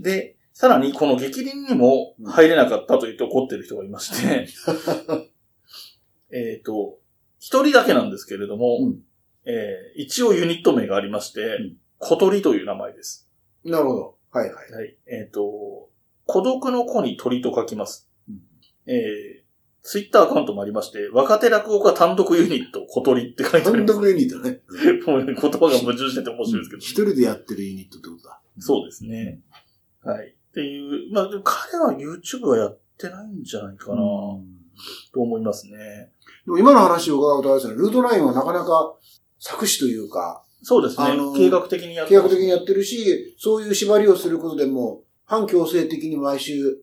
[0.00, 4.48] で、さらにこの激輪にも入れなかったと言って怒ってる人がいまして、
[6.36, 6.98] えっと、
[7.38, 9.04] 一人だけなんですけれども、うん
[9.44, 13.30] えー一応ユニット名がありまして、ん小鳥という名前です。
[13.62, 14.18] なるほど。
[14.32, 14.72] はいはい。
[14.72, 14.96] はい。
[15.06, 15.90] えっ、と、
[16.26, 18.10] 孤独の子に鳥と書きます。
[18.28, 18.40] うん
[18.86, 19.44] えー、
[19.82, 23.94] ツイッターアカウントもありまして、若手落語家単独ユニット小鳥って書いてあり単ます。
[23.94, 24.60] 独ユニットね。
[25.06, 26.80] もうね言葉が矛盾してて面白いですけど。
[26.80, 28.40] 一人でやってるユニットってことだ。
[28.58, 29.40] そうですね。
[30.02, 30.34] はい。
[30.58, 36.10] っていう、まあ、彼は YouTube はやってないんじゃないかな、と思いますね。
[36.44, 38.96] でも今の話を伺うとあれですね、ルート9はなかなか
[39.38, 41.06] 作詞というか、そうですね。
[41.06, 46.78] あの計画的にやって計画的にやってるし、そういう縛りをすることでも、反強制的に毎週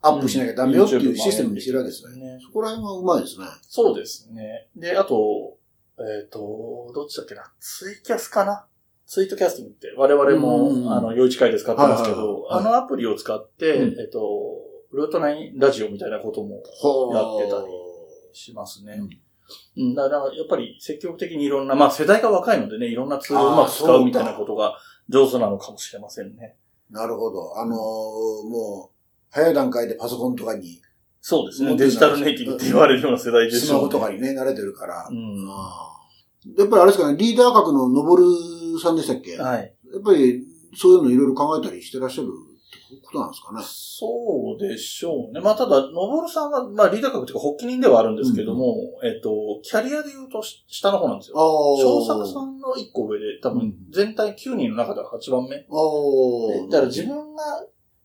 [0.00, 2.16] アップしなきゃダメよっていうシステムにしてるわけですね。
[2.18, 2.38] ね。
[2.40, 3.46] そこら辺はうまいですね。
[3.60, 4.68] そうですね。
[4.74, 5.58] で、あと、
[5.98, 7.52] えっ、と、どっちだっけな。
[7.60, 8.66] ツイキャスかな
[9.08, 14.20] ツイートキャスティングって我々も、うんあの、余市会で使ってますけど、はいはいはいあのアプリを使って、うんえっ、と、
[14.92, 17.72] ルートナインラジオみたいなこともほやってたり
[18.32, 19.00] しますね。
[19.78, 24.76] うん、だから、やっぱり積極的にいろんな、まあ世代が若いのでね、いろんなツールをうまく使うみたいなことが
[25.08, 26.56] 上手なのかもしれませんね。
[26.90, 27.58] なるほど。
[27.58, 28.96] あのーもう、
[29.30, 30.82] 早い段階でパソコンとかに
[31.22, 31.76] そうですね。
[31.76, 33.86] デジタルネイティブって言われるような世代ですスマよね。
[33.86, 35.08] ホとかにね、慣れてるから。
[35.10, 35.48] うん
[36.56, 38.24] やっぱりあれですかね、リーダー格ののぼる
[38.80, 39.32] さんでしたっけ？
[39.32, 39.74] やはい。
[39.98, 40.44] っぱり
[40.76, 42.30] そういうのいろいろ考えたりしてらっしゃるっ
[42.90, 43.62] てことなんですかね？
[43.64, 45.40] そうでしょうね。
[45.40, 49.30] まあ、ただ、のぼるさんは、まあ、リーダー格というか、発起人ではあるんですけども、えっと、
[49.62, 51.36] キャリアで言うとし下の方なんですよ。
[51.38, 51.44] ああ。
[51.44, 55.56] 小作さんの1個上で、多分うん、全体9人の中では8番目。
[55.56, 56.70] ああ。
[56.70, 57.42] だから自分が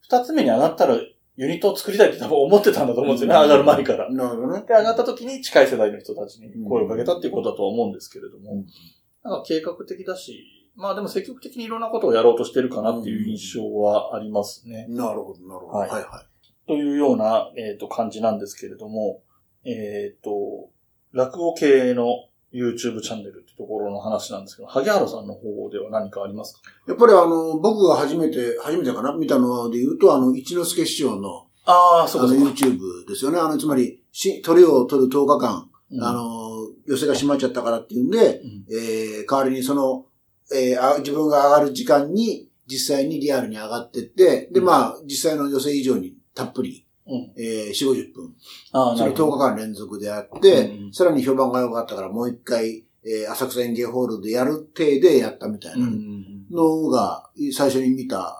[0.09, 0.97] 2つ目に上がったら、
[1.35, 4.11] ユニットを作りたいって多分思ってたんだと思うんですよね、うん上がる前から。
[4.11, 4.63] なるほどね。
[4.67, 8.65] で、上がった時に近い世代の人たちに声をかけたっていうことだとは思うんですけれども、うん
[9.23, 14.87] なんか計画的だし、まあでも積極的にいろんなことをやろうとしてるかなっていう印象はありますね。
[14.89, 15.77] なるほど、なるほど。
[15.79, 16.25] はいはいは
[16.67, 19.21] というような、えっ、と、感じなんですけれども、
[19.65, 20.69] えっ、と、
[21.11, 22.05] 落語系の
[22.53, 26.61] YouTube チャンネルってところの話なんですけど、萩原さんの方では何かありますか？
[26.87, 26.89] い。
[26.89, 29.13] やっぱりあの、僕が初めて、初めてかな？
[29.13, 32.43] 見たので言うと、あの、一之輔師匠の、ああ、そうかそうか。
[32.51, 33.39] YouTube ですよね。
[33.39, 40.05] あの、つまり、し、鳥を取る10日間、うんあ、の、寄せが閉まっちゃったからっていうんで、うんえー、代わりにその、
[40.53, 47.33] えーあ、自分が上がる時間に、実際にリアルに上がってって、で、うんまあ、実際の寄せ以上にたっぷり、うん。
[47.37, 48.33] えー、4、50分、
[48.71, 49.37] それ10なるほど。
[49.37, 55.87] 日間連続でやって、うんさらに評判が良かったからもう一回、えー、浅草園芸ホールでやる体でやったみたいな。
[56.51, 58.37] のが、最初に見た、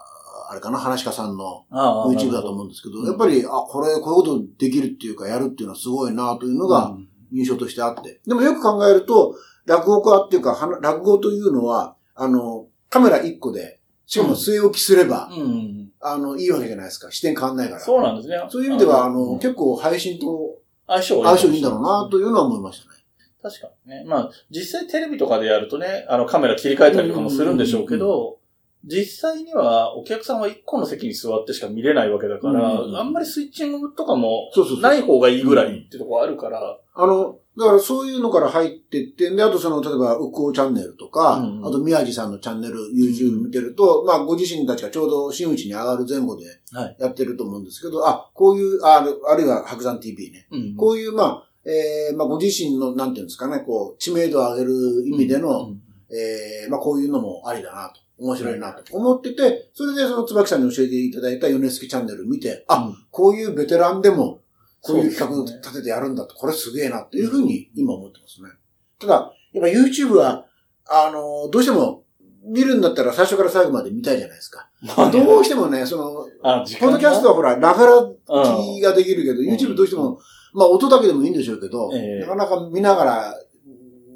[0.48, 6.96] あれかな、話家さんの YouTube だと思うんですけど、うんやっぱり、あ、これ、こういうことできるっていうか、やるっていうのはすごいなというのが
[7.32, 8.20] 印象としてあって。
[8.26, 9.34] でもよく考えると、
[9.66, 17.10] 落語家っていうか、落語というのは、あの、カメラ1個で、しかも据え置きすれば、うんうんあの、いいわけじゃないですか。
[17.10, 17.80] 視点変わんないから。
[17.80, 18.36] そうなんですね。
[18.50, 22.94] そういう意味では、あの、うん結構配信と相性相性いいんだろうなというのは思いましたね。
[23.42, 24.04] 確かにね。
[24.06, 28.38] まあ、実際テレビとかでやるとね、あのカメラ切り替えたりとかもするんでしょうけど、
[28.84, 34.50] 実際にはお客さんは一個の席に座ってしか見れないわけだから、うんあんまりスイッチングとかも
[34.80, 41.66] ない方がいいぐらいってとこあるから、あの、だからそういうのから入ってって、で、あとその、例えば、うこうチャンネルとか、うん。
[41.66, 46.96] あと宮地さんのチャンネル、YouTube 見てると、まあ、ご自身たちがちょうど真打ちに上がる前後ではい。
[46.98, 50.48] やってると思うんですけど、あ、こういう、ああるあるいは白山 TV ね。
[50.50, 54.72] うんこういう、まあ、えー、まあ、ご自身の、なんていうんですかね、こう、知名度を上げる
[55.06, 55.80] 意味での、うん。
[56.10, 58.04] えー、まあ、こういうのもありだなと。
[58.16, 62.96] 面白いなと思ってて、それでその椿さんに教えていただいたヨネスケチャンネル見て、あ、うん。
[63.10, 64.40] こういうベテランでも、
[64.84, 68.50] こういう企画立ててやるんだと、これすげえなっていうふうに今思ってますね。
[68.98, 70.46] ただ、やっぱ YouTube は、
[70.86, 72.04] あの、どうしても、
[72.46, 74.68] 見るんだったら最初から最後まで見たいじゃないですか。
[74.82, 80.18] まあねどうしてもね、その、ポッドキャストはほら、ながら聞きができるけど、ん YouTube どうしても、
[80.52, 83.34] まあ音だけでもいいんでしょうけど、ええなかなか見ながら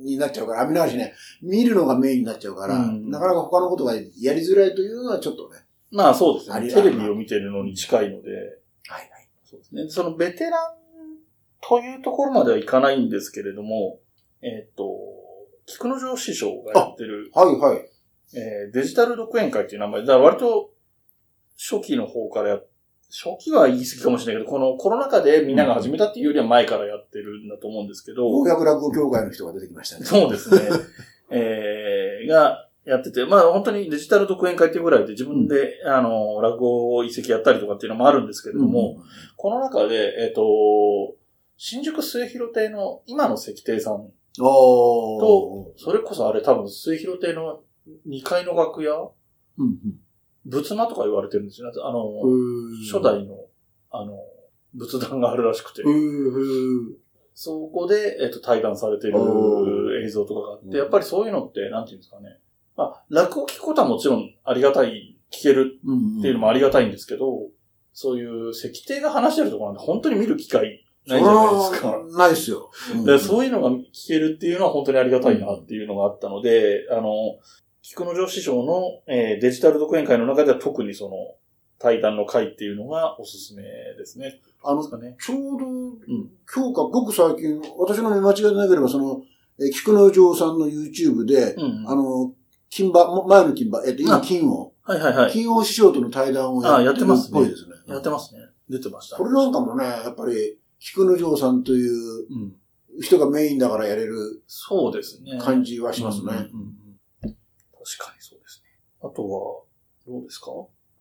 [0.03, 5.61] になっちゃうから、あ見ながらしね、見るのがメインになっちゃうから、うんなかなか他のことがやりづらいというのはちょっとね。
[5.91, 6.69] まあそうですね。
[6.69, 8.58] テレビを見てるのに近いので。
[9.49, 9.89] そうですね。
[9.89, 10.79] そのベテラン
[11.63, 13.99] というところまではいかないんですけれども、
[14.43, 14.85] えっ、と、
[15.65, 17.89] 菊之丞師匠がやってる、はいはい。
[18.35, 20.71] えーデジタル独演会っていう名前で、だ割と
[21.57, 22.61] 初期の方からや、
[23.11, 30.05] 初期は言い過ぎかもしれないけど、このコロナ禍でみんなが始めたっていうよりは前からやってるんだと思うんですけど、公約落語協会の人が出てきましたね。
[30.05, 30.61] そうですね。
[31.31, 38.97] えー、が、やってて、まあ本当にデジタル独演会っていうぐらいで自分で、あの、落語を一席やったりとかっていうのもあるんですけれども、
[39.37, 40.43] この中で、えっ、と、
[41.57, 44.09] 新宿末広亭の今の石亭さん。
[44.37, 47.61] と、それこそあれ多分末広亭の
[48.07, 49.11] 2階の楽屋、
[49.59, 49.79] うん
[50.47, 51.75] 仏間とか言われてるんですよね。
[51.85, 52.85] あの、うん。
[52.91, 53.35] 初代の、
[53.91, 54.17] あの、
[54.73, 55.91] 仏壇があるらしくて、う
[56.91, 56.97] ん。
[57.35, 62.39] そこで、えっ、と、対談されておる映像とかがあって、うんやっぱりそういうのって、なんていうんですかね。
[62.79, 66.19] まあ、落語聞くことはもちろんありがたい、聞けるうん。
[66.21, 67.49] っていうのもありがたいんですけど、
[67.93, 71.89] そういう石庭が話してるところなんて本当に見る機会ないじゃないですか。
[71.89, 72.71] はないですよ。
[72.95, 77.39] うんでそういうのが聞けるっていうのは本当にありがたいなっていうのがあったので、あの、
[77.83, 81.17] 菊之丞師匠の、えーデジタル独演会の中では特にその
[81.79, 84.41] 対談の会っていうのがおすすめですね。
[84.63, 85.17] あのです、かね。
[85.21, 89.23] ちょうど、今日か、ごく最近、私の見間違いでなければ、その、
[89.59, 91.85] えー菊之丞さんの YouTube で、うん。
[91.89, 92.33] あの、
[92.71, 95.33] 金馬、も前の金馬、えっと、今あ金王、はいはいはい。
[95.33, 97.73] 金王師匠との対談をあややってますねぽいですね。
[97.87, 98.41] やってますね。
[98.69, 99.17] 出てました。
[99.17, 102.55] これなんかもね、やっぱり、菊之丞さんといううん。
[103.01, 105.39] 人がメインだからやれるそうですね。
[105.41, 106.25] 感じはしますね。
[106.25, 106.49] うんうんうんうん
[107.91, 108.69] 確かにそうですね。
[109.01, 109.63] あとは、
[110.07, 110.51] どうですか？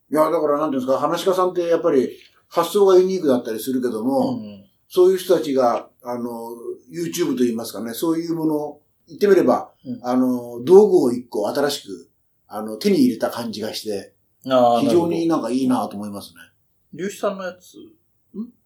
[0.09, 2.09] いや、だからなんていうんですか、話し家さんってやっぱり
[2.47, 4.63] 発想がユニークだったりするけども、ん。
[4.87, 6.51] そういう人たちが、あの、
[6.89, 12.09] YouTube といいますかね、そういうもの、言ってみれば、うんあの、道具を一個新しく、
[12.47, 16.41] あの、手に入れた感じがして、非常になんかいいなと思いますね。
[16.95, 17.77] 粒子さんのやつ？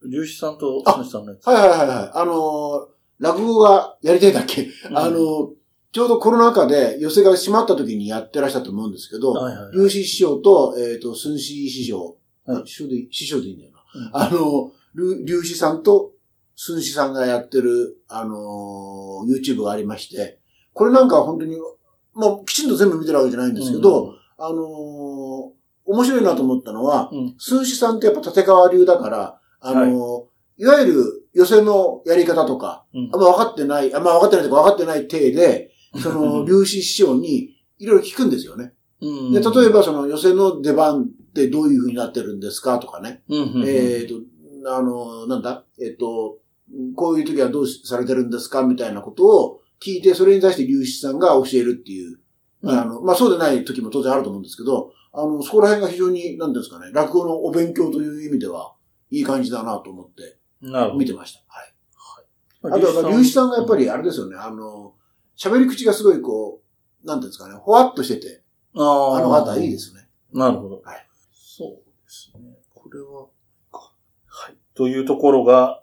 [0.02, 1.46] 粒子さんとつむさんのやつ？
[1.46, 2.10] はいはいはいはい。
[2.14, 2.86] あのー
[3.18, 5.48] 落語がやりたいだっけ、うんあのー
[5.92, 9.72] ちょうどコロナ禍で寄せが閉まった時にやってらっしゃったと思うんですけど、はいはい。
[9.72, 14.10] 粒子師匠と、えっ、と、寸志師匠、はいあ師匠でいい、師匠でいいんだようんな。
[14.14, 16.12] あの、る粒子さんと
[16.56, 20.38] 寸志さんがやってる、あのー YouTube がありまして、
[20.72, 21.56] これなんか本当に、
[22.14, 25.52] もうきちんと全部見てるわけじゃないんですけど、あのー
[25.84, 33.10] 面白いなと思ったのは、うん、寸志さんってやっぱ立川流だから、あのーい、わゆる寄せのやり方とか、うん。
[33.12, 38.74] あんま分かってない、あんま分かってないとか分かってない体で、 その、粒子師匠にいろいろ聞くんですよね。
[39.00, 39.32] うん。
[39.32, 43.22] で、例えばその寄せの出番ってどういう風になってるんですかとかね。
[43.28, 43.64] うんうんうん。
[43.66, 45.64] えっ、と、あの、なんだ？
[45.80, 46.38] えっ、と、
[46.94, 52.18] こういう時はどうされてるんですかみたいなことを聞いて、それに対して粒子さんが教えるっていう。
[52.62, 58.74] うんあの、まあ、そうでない時も当然あると思うんですけど、あの、そこら辺が非常に、なんですかね、落語のお勉強という意味では、
[59.10, 60.38] いい感じだなと思って。
[60.96, 61.40] 見てました。
[61.48, 61.74] はい。
[62.62, 64.94] まあとは、粒子さんがやっぱりあれですよね、あの、
[65.36, 66.62] 喋り口がすごいこ
[67.04, 68.42] う、なんていうんですかね、ほわっとしてて、
[68.74, 70.08] ああの方いいですね。
[70.32, 70.82] なるほど。
[70.82, 71.06] はい。
[71.32, 72.58] そうですね。
[72.74, 73.26] これは、
[73.70, 73.92] か
[74.26, 74.56] はい。
[74.74, 75.81] というところが、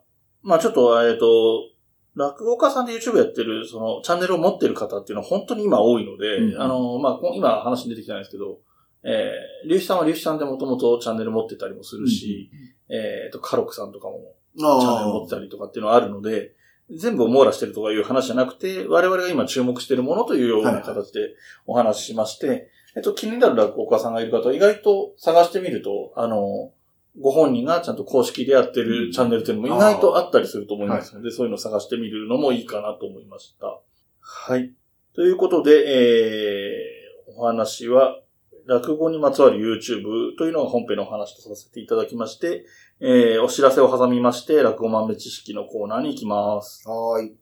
[0.50, 1.70] まあちょっと、えっ、と、
[2.16, 6.60] 落語家さんで YouTube やってる、その、チャンネルを持ってる方っていうのは本当に今多いので、うん。
[6.60, 8.58] あの、まあこ今話に出てきてないですけど、
[9.04, 12.50] えー、粒子さんは粒子さんでもともとチャンネル持ってたりもするし、
[12.90, 16.56] えっ、と、カロクさんとかもチャンネル持ってたりとかっていうのはあるので、
[16.90, 21.36] 全部を網羅してるとかいう話じゃなくて、我々が今注目しているものというような形で
[21.68, 26.72] お話ししまして、えっと、気になる落語家さんがいる方は意外と探してみると、あの、
[27.18, 33.80] ご本人がちゃんと公式でやってるチャンネルっていうのも意外とあったりすると思いますので、そういうのを探してみるのもいいかなと思いました。
[34.22, 34.74] はい。
[35.16, 38.22] ということで、えー、お話は、
[38.68, 42.66] 落語にまつわる YouTube というのが本編のお話とさせていただきまして、
[43.00, 46.88] えー、お知らせを挟みまして、落語豆知識のコーナーに行きます。
[46.88, 47.36] はーい。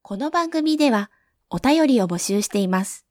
[0.00, 1.10] この番組では
[1.50, 3.04] お便りを募集しています。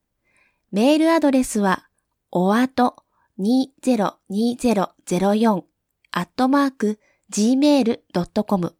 [0.71, 1.87] メールアドレスは、
[2.31, 3.04] おあと
[3.39, 5.63] 202004
[6.11, 6.99] アットマーク
[7.31, 8.75] gmail.com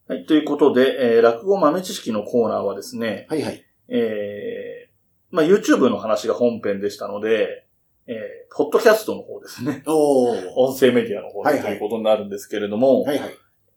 [0.06, 0.24] はい。
[0.24, 3.64] ということで、えー、落語豆知識のコーナーはですね、はいはい。
[3.88, 7.66] えー、まあ、YouTube の話が本編でしたので、
[8.06, 9.82] えー、ポッドキャストの方ですね。
[9.88, 10.52] おー。
[10.54, 13.30] 音声メディアの方はいはいでということになるんですけれども、はいはい。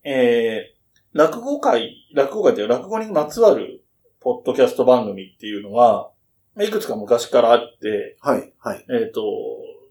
[0.04, 3.84] えー、落語会、落語会というか落語にまつわる
[4.20, 6.13] ポッドキャスト番組っていうのは、
[6.62, 8.86] いくつか昔からあって、はいはい。
[8.90, 9.24] えっ、と、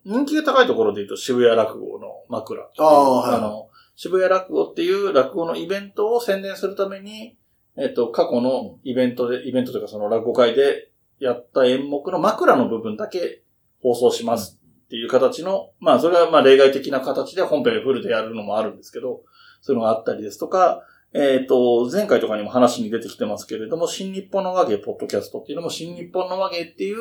[0.04, 2.62] 人気が高いところで言うと渋谷落語の枕。
[2.62, 7.36] あーはいあの、渋谷落語っていう落語のイベントを宣伝するために、
[7.76, 13.42] えっ、と、過去のイベントで、イベントというかその落語会でやった演目の枕の部分だけ
[13.82, 19.22] 放送しますっていう形の、まあそれはまあ例外的な形で本編フルでやるのもあるんですけど、
[19.60, 20.82] そういうのがあったりですとか、
[21.14, 26.96] えっ、と、前回とかにも話に出てきてますけれども、新日本の和芸ポッドキャストっていうのも、新日本の和芸っていう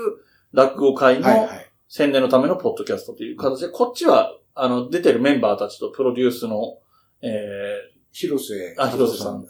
[0.53, 1.49] 落語会の。
[1.93, 6.77] 宣伝のためのポッドキャストという形で、こっちは、あの、出てるメンバーたちとプロデュースの、
[7.21, 8.75] え広瀬。
[8.79, 9.45] あ広瀬さん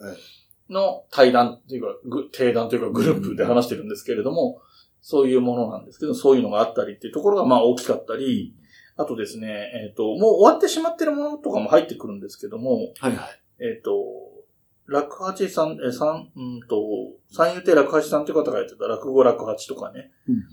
[0.68, 4.60] の対談というか、ぐ定談というかグループで話してるんですけれども、
[5.02, 8.56] そういうものなんですけど、そういうのがあったりっていうところがまあ大きかったり、
[8.98, 13.64] あとですね、えっ、と、もう終わってしまってるものとかも入ってくるんですけども、はいはい。
[13.64, 13.92] えっ、と、
[14.88, 16.84] 落八さん、え、さん、うんと、
[17.30, 20.44] 三遊亭落八さんという方がやってた落語落八とかね、うん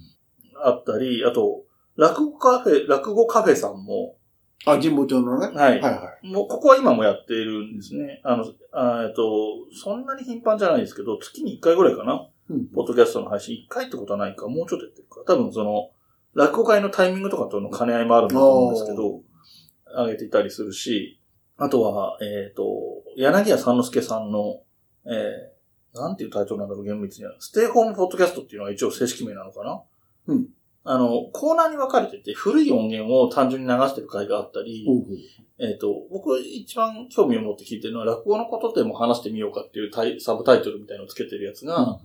[0.60, 1.64] あったり、あと、
[1.96, 4.16] 落語カフェ、落語カフェさんも、
[4.66, 5.46] あ、神保町のね。
[5.56, 5.80] はい。
[5.80, 6.26] はいはい。
[6.26, 8.20] もう、ここは今もやっているんですね。
[8.24, 9.22] あの、あえっと、
[9.72, 12.28] そんなに頻繁じゃないですけど、月に1回ぐらいかな。
[12.50, 15.20] うんポッドキャストの配信1回ってことはないか、もうちょっとやってるか。
[15.26, 15.90] 多分その、
[16.34, 19.20] 落語会のタイミングとかとの兼ね合いもあるんだと思うんですけど、
[19.86, 21.17] 上げていたりするし、
[21.58, 22.62] あとは、えっ、と、
[23.16, 24.62] 柳家三之助さんの、
[25.04, 27.34] えー、なんていうタイトルなんだろう、厳密には。
[27.40, 29.82] ステイホームポッドキャストっていうのが一応正式名なのかな？
[30.28, 30.46] うん。
[30.84, 35.06] あの、コーナーに分かれてて、古い音源を単純に流してる回があったり、ほうほう
[35.58, 41.98] えっ、と、僕一番興味を持って聞いてるのは、落語のことでも話してみようかっていうタイサブタイトルみたいのをつけてるやつが、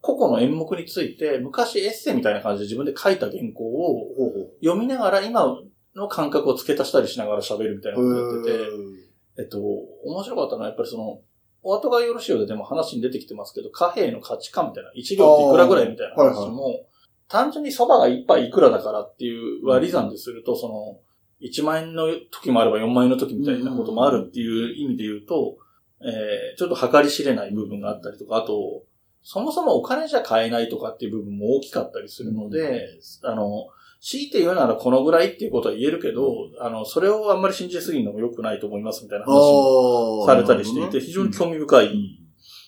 [0.00, 5.60] 個々の演目について、昔エッセイみたいな感じで自分で書いた原稿を読みながら、今、
[5.94, 11.20] の感覚を付け足したりしながら喋るみたいなことをやってて、えっと、面白かったのはやっぱりその、
[11.62, 16.86] お後がよろしいようででも話に出てきてますけど、貨幣の価値観みたいな、1両っていくらぐらいみたいな話も、
[17.28, 21.00] 単純に蕎麦が一杯いくらだからっていう割り算ですると、その、
[21.40, 25.56] 1万円の時もあれば4万円の時みたいなこともあるっていう意味で言うと、
[26.02, 28.84] えー、ちょっと計り知れない部分があったりとか、あと、
[29.22, 32.88] そもそもお金じゃ買えないとかっていう部分も大きかったりするので、
[33.22, 33.68] あの、
[34.04, 42.20] 強いて言うならこのぐらいっていうことは言えるけど、あの、それをあんまり信じすぎるのも良くないと思いますみたいな話をされたりしていて、非常に興味深い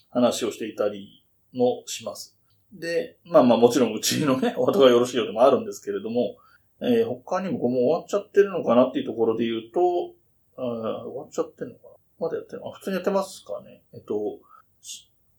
[0.08, 2.38] 話をしていたりもします。
[2.72, 6.38] で、まあまあもちろんうちのね、 お後がよろしいようでもあるんですけれども、
[6.80, 10.14] えー、他にももう終わっちゃってるのかなっていうところで言うと、
[10.56, 11.90] あ終わっちゃってるのかな？
[12.18, 12.70] まだやってるの？
[12.70, 13.82] 普通にやってますかね？
[13.92, 14.38] えっと、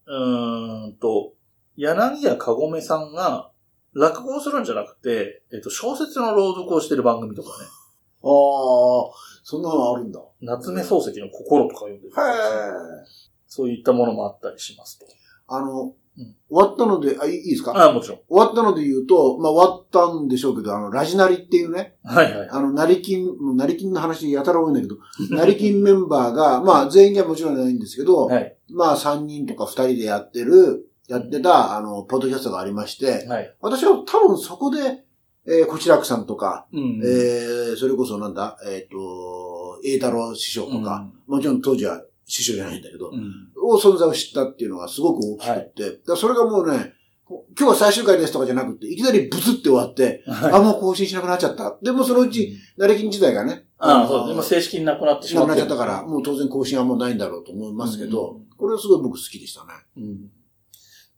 [0.05, 1.33] うーんと、
[1.75, 3.51] 柳家かごめさんが
[3.99, 7.65] 落語をするんじゃなくて、えっと、小説の朗読をしてる番組とかね。
[8.23, 9.11] ああ、
[9.43, 10.19] そんなのあるんだ。
[10.41, 12.09] 夏目漱石の心とか読んでる。
[12.09, 13.05] へえ。
[13.47, 15.05] そういったものもあったりしますと。
[15.47, 15.83] あの、
[16.17, 17.73] うん終わったので、あ、いいいですか？
[17.73, 18.19] ああ、もちろん。
[18.27, 22.49] 終わったので言うと、まあ終わったんでしょうけど、あの、ラジナリっていうね、はいはい。
[22.49, 24.95] あの、成金、成金の話やたら多いんだけど、
[25.29, 28.57] 成金メンバーが、まあ全員にはもちろんないんですけど、はい。
[28.69, 33.55] まあ3人とか2人でやってる、やってた、あの、ポッドキャストがありまして、はい。
[33.61, 35.03] 私は多分そこで、
[35.47, 37.01] えー、こちらくさんとか、うん。
[37.03, 43.51] えー、それこそなんだ、えっ、と、栄太郎師匠とか、もちろん当時は師匠じゃないんだけど、うん。
[43.61, 46.93] を存在を知ったっていうのがすごく大きくって、だからそれがもうね、
[47.29, 50.53] 今日は最終回ですとかじゃなくて、いきなりブツって終わって、はい。
[50.53, 51.77] あ、もう更新しなくなっちゃった。
[51.81, 54.43] でもそのうち、成金時代がね、ああ、そうですね。
[54.43, 59.67] 正式になくなってしまなくってなっちゃったから、もう当然更新はもうないんだろうと思いますけど、うんこれはすごい僕好きでしたね。
[59.97, 60.31] うん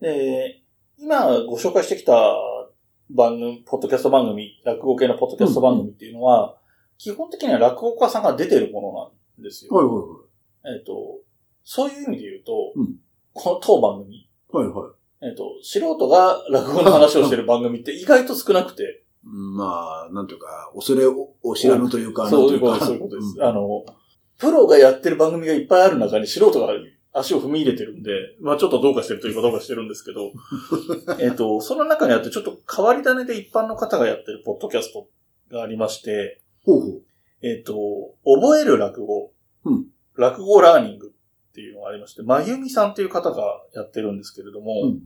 [0.01, 0.61] で、
[0.97, 2.13] 今ご紹介してきた
[3.09, 6.57] 番組、ポッドキャスト番組、落語系のポッドキャスト番組っていうのは、
[6.97, 8.93] 基本的には落語家さんが出てるもの
[9.37, 9.73] なんですよ。
[9.73, 11.19] はいはえっ、と、
[11.63, 12.95] そういう意味で言うと、うん
[13.31, 14.67] この当番組、いはい。
[14.67, 15.29] はいはい。
[15.29, 23.85] えっ、と、素人が落語の話をしてる番組って意外と少なくて、うんまあ、なんというか、恐れをお知らぬというか、そういうことです、あの、
[24.37, 26.73] プロがやってる番組がいっぱいある中に素人が
[27.13, 30.31] 足を踏み入れてるんで、まあちょっとどうかしてるというかどうかしてるんですけど、
[31.19, 35.07] えっと、その中にあってちょっと変わり種で一般の方がやってるポッドキャスト
[35.51, 37.01] がありまして、ほうほう。
[37.41, 39.31] えっと、覚える落語、
[39.65, 39.87] うん。
[40.15, 45.01] 落語ラーニングっていうのがありまして、まゆみさんっていう方がやってるんですけれども、うんうん。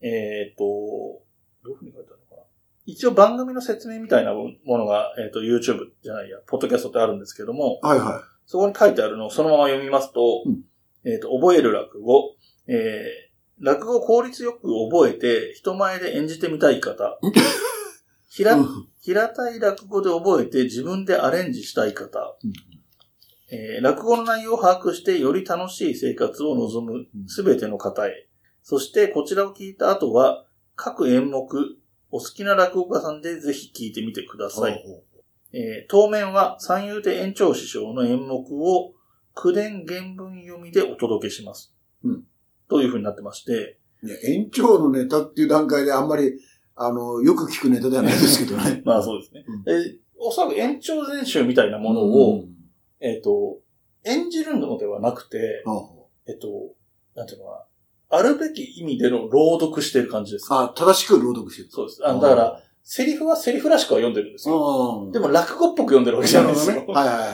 [0.00, 1.22] えっ、と、ど
[1.66, 2.42] ういうふうに書いてあるのかな。
[2.86, 10.60] 一応番組の説明みたいなものが、えっ、と、YouTube じゃないや、ポッドキャストってあるんですけども、はいはそこに書いてあるのをそのまま読みますと、うん
[11.06, 12.34] えっ、と、覚える落語、
[12.66, 17.18] えー、落語を効率よく覚えて人前で演じてみたい方、
[18.28, 18.58] 平い。
[18.58, 22.52] うん平たい落語で覚えて自分でアレンジしたい方、うん
[23.52, 28.26] えー落語の内容を把握してより楽しい生活を望むすべての方へ。
[28.64, 30.44] そしてこちらを聞いた後は、
[30.74, 31.46] 各演目、
[32.10, 34.84] お好きな落語家さんでぜひ聞いてみてください。
[35.52, 38.95] えー当面は三遊亭延長師匠の演目を
[39.36, 41.72] 口伝原文読みでお届けします。
[42.02, 42.24] うん
[42.68, 46.40] というふうになってまして、ういや延長のネタっていう段階であんまり、
[46.74, 48.82] あの、よく聞くネタではないですけどね。
[48.84, 49.44] まあそうですね。
[49.46, 52.44] うんえおそらく延長前集みたいなものを、
[53.00, 53.58] えっ、と、
[54.02, 56.74] 演じるのではなくて、ほうほえっと、
[57.14, 57.66] なんていうのか
[58.10, 58.18] な。
[58.18, 60.46] あるべき意味での朗読してる感じです。
[60.50, 61.68] うあ、正しく朗読してる。
[61.70, 62.06] そうです。
[62.06, 65.02] あのだから、セリフはセリフらしくは読んでるんですよ。
[65.04, 66.86] うん、でも落語っぽく読んでるわけじゃないですよ。
[66.86, 67.28] はいはいはい。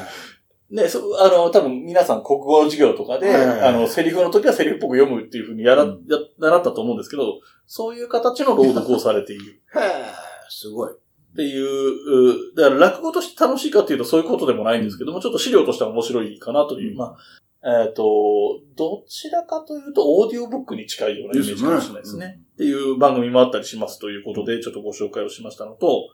[0.72, 9.60] ね、そあの、多分皆さん国語の授業とかで、はいはいはいあの、セリフの時はセリフっぽく読むっていうふうにやら、うんや、習ったと思うんですけど、そういう形の朗読をされている。
[9.74, 10.04] へえ、
[10.48, 10.92] すごい。
[10.92, 17.16] っていう、うだから落語として楽しいかっていうとそういうことでもないんですけども、ちょっと資料としては面白いかなという、ま
[17.62, 22.40] あ、えっ、と、どちらかというとオーディオブックに近いようなイメージかもしれないですね。
[22.54, 26.08] っていう番組もあったりしますということで、ちょっとご紹介をしましたのと、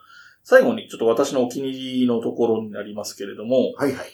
[0.44, 4.06] 最後にちょっと私のお気に入りのところになりますけれども、はいはい。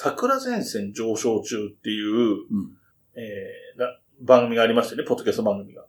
[0.00, 2.38] 桜前線上昇中っていう、うん
[3.14, 5.84] えーら番組がありましてね、ポッドキャスト番組が。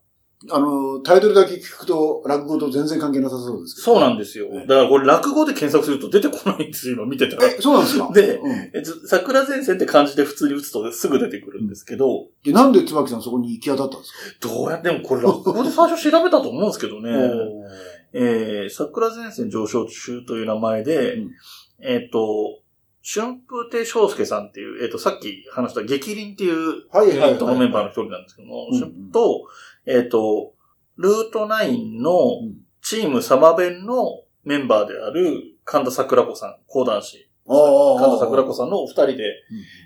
[0.51, 3.85] あの、タイトルだけ聞くと落語と全然関係なさそうですけど。
[3.85, 4.47] そうなんですよ。
[4.49, 7.45] ねだからこれ落語で検索すると出てこないんですよ、今見てたら。
[7.45, 8.11] え、そうなんですか？
[8.13, 14.47] でうん桜前線って漢字で普通に打つとすぐ出てくるんですけど、で、なんで椿さんそこに行き当たったんですか？
[14.47, 17.11] どうやってもこれ落語で最初調べたと思うんですけどね。
[18.13, 21.31] えー、桜前線上昇中という名前で、うん
[21.81, 22.61] えーっと、
[23.03, 28.67] 春風亭昇介さんっていう、えーっと、さっき話した激鱗っていうはいはいのメンバーの一人なんですけども、
[29.13, 29.47] と、
[29.85, 30.53] えーっと、
[30.97, 32.11] ルート9の
[32.43, 39.23] うんチームサマベンのメンバーである神田桜子さん、講談師、神田桜子さんのお二人で、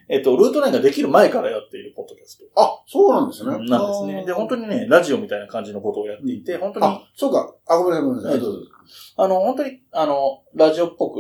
[0.09, 2.61] えっと、ルートナインができる前からやっているポッドキャスト。
[2.61, 3.49] あ、そうなんですね。
[3.49, 4.26] なんですね。
[4.26, 7.55] で、本当にね、ラジオみたいな感じのことをやっていて、本当に、あ、そうか。
[7.68, 8.41] あ、ごめんなさい、ごめんなさい。
[9.18, 11.20] あの、本当に、あの、ラジオっぽく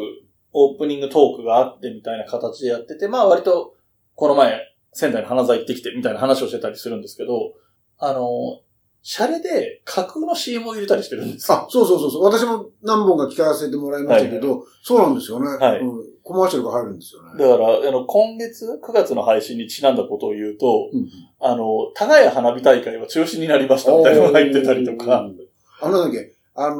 [0.53, 3.75] オープニングトークがあってみたいな形でやってて、まあ割と、
[4.15, 4.59] この前、
[4.93, 7.53] 仙台の花座行ってきてみたいな話をしてたりするんですけど、
[7.97, 8.61] あの、
[9.01, 11.57] シャレで架空の CM を入れたりしてるんですよ。
[11.57, 12.23] あ、そうそうそうそう。
[12.23, 15.57] 私も何本か聞かせてもらいましたけど、そうなんですよね。
[15.57, 17.31] はいうんコマーシャルが入るんですよね。
[17.37, 21.09] だから、あの、今月、9月の配信にちなんだことを言うと、うん
[21.41, 25.29] あの、田谷花火大会は中止になりましたみたいなのが入ってたりとか、。
[25.81, 26.79] あのなんだっけ、あのー、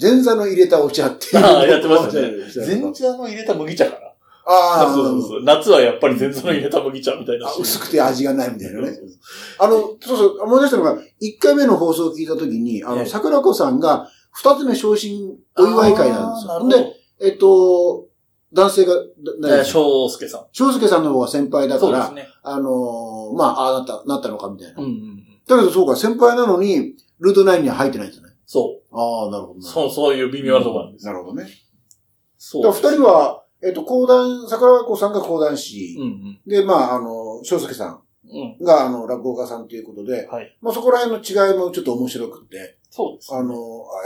[0.00, 1.44] 前座の入れたお茶っていう。
[1.44, 2.32] ああやってましたね
[2.66, 3.96] 前前座の入れた麦茶かな。
[4.46, 5.42] ああ、そうそうそう。
[5.44, 7.50] 夏はやっぱり前座の入れた麦茶みたいな。
[7.58, 8.98] 薄くて味がないみたいなね。
[9.58, 14.08] あの、そうそう、思い出したのが、1回目の放送を聞いたときに、あの、ええ桜子さんが、
[14.42, 16.68] 2つ目昇進お祝い会なんですよ。
[16.68, 18.08] で、えっと、
[18.52, 20.46] 男性が、だえ誰ー翔介さん。
[20.52, 22.32] 翔介さんの方が先輩だから、そうですね。
[22.42, 24.82] あのーまあ、ああ、なった、なったのかみたいな。
[24.82, 25.24] うんうんうん。
[25.46, 28.28] だけどそうか、先輩なのに、ルート9には入ってないんですね。
[28.46, 29.58] そああ、なるほど。
[29.58, 29.62] う。
[29.62, 31.06] そう、そういう微妙なところなんです。
[31.06, 31.48] なるほどね。
[32.38, 36.40] そう二人は、えっと、講談、桜子さんが講談師うん、うん。
[36.46, 38.62] で、まあ、あの、翔介さうん。
[38.62, 40.56] んが、あの、落語家さんということで、はい。
[40.60, 43.34] まあ、そこら辺の違いもちょっと面白くて、そうです。
[43.34, 43.54] あの、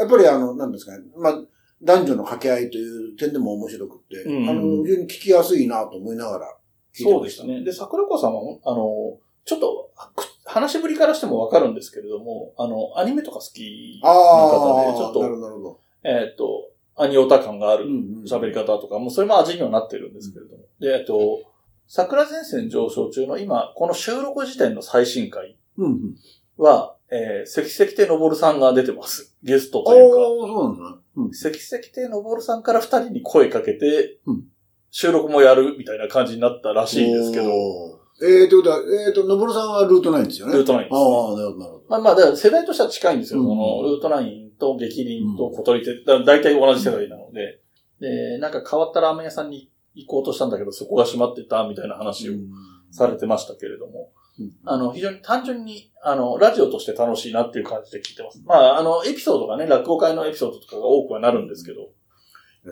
[0.01, 1.41] やっぱりあの、なんですかね、まあ、
[1.83, 6.57] 男女の掛け合いという点でも面白くて、うんあの、非常に聞きやすいなと思いながら
[6.95, 7.43] 聞いてそうました。
[7.45, 7.65] ですね。
[7.65, 15.81] で、桜子さんは、あの、ちょっと、く話しぶりからしてもわかるんですけれども、あの、アニメとか好きな方で、ちょっと、なるほど。
[16.03, 20.65] えっ、と、アニオタ感があるうんうん喋り方とか、もうそれも味にはなってるんですけれども。
[20.81, 21.41] で、えっと、
[21.87, 26.17] 桜前線上昇中の今、この収録時点の最新回うんうん。
[26.57, 29.37] は、えー、関関亭のぼるさんが出てます。
[29.43, 30.17] ゲストというか。
[30.17, 30.99] そうなんですね。
[31.17, 34.45] うん関関亭のぼるさんから二人に声かけて、うん
[34.91, 38.29] 収録もやるみたいな感じになったらしいんですけど、おー。
[38.29, 40.55] えー、ということは、えーと、のぼるさんはルート9ですよね。
[40.55, 41.01] ルートナインです、ね。
[41.01, 41.85] ああ、なるほど、なるほど。
[41.89, 43.41] まあまあ、だから世代としては近いんですよ。
[43.41, 47.61] うんその、ルートナインと激輪と小鳥って、だ大体同じ世代なので。
[48.01, 52.35] で、なんか変わったラーメン屋さんに行こうとしたんだけど、そこが閉まってたみたいな話を
[52.91, 58.41] されてましたけれども、うんあの、非常に単純に、あの、ラジオとして楽しいなっていう感じで聞いてます。
[58.47, 61.89] まあ、あの、エピソードがね、落語会のエピソードとかが多くはなるんですけど、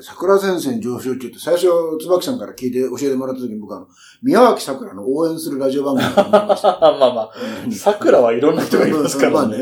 [0.02, 1.68] 桜前線上昇中って最初、
[2.00, 3.88] 椿さんから聞いて教えてもらった時に僕はあの、
[4.22, 6.78] 宮脇桜の応援するラジオ番組だと思いました。
[6.80, 7.32] まあまあ、
[7.72, 9.58] 桜はいろんな人がいますからね。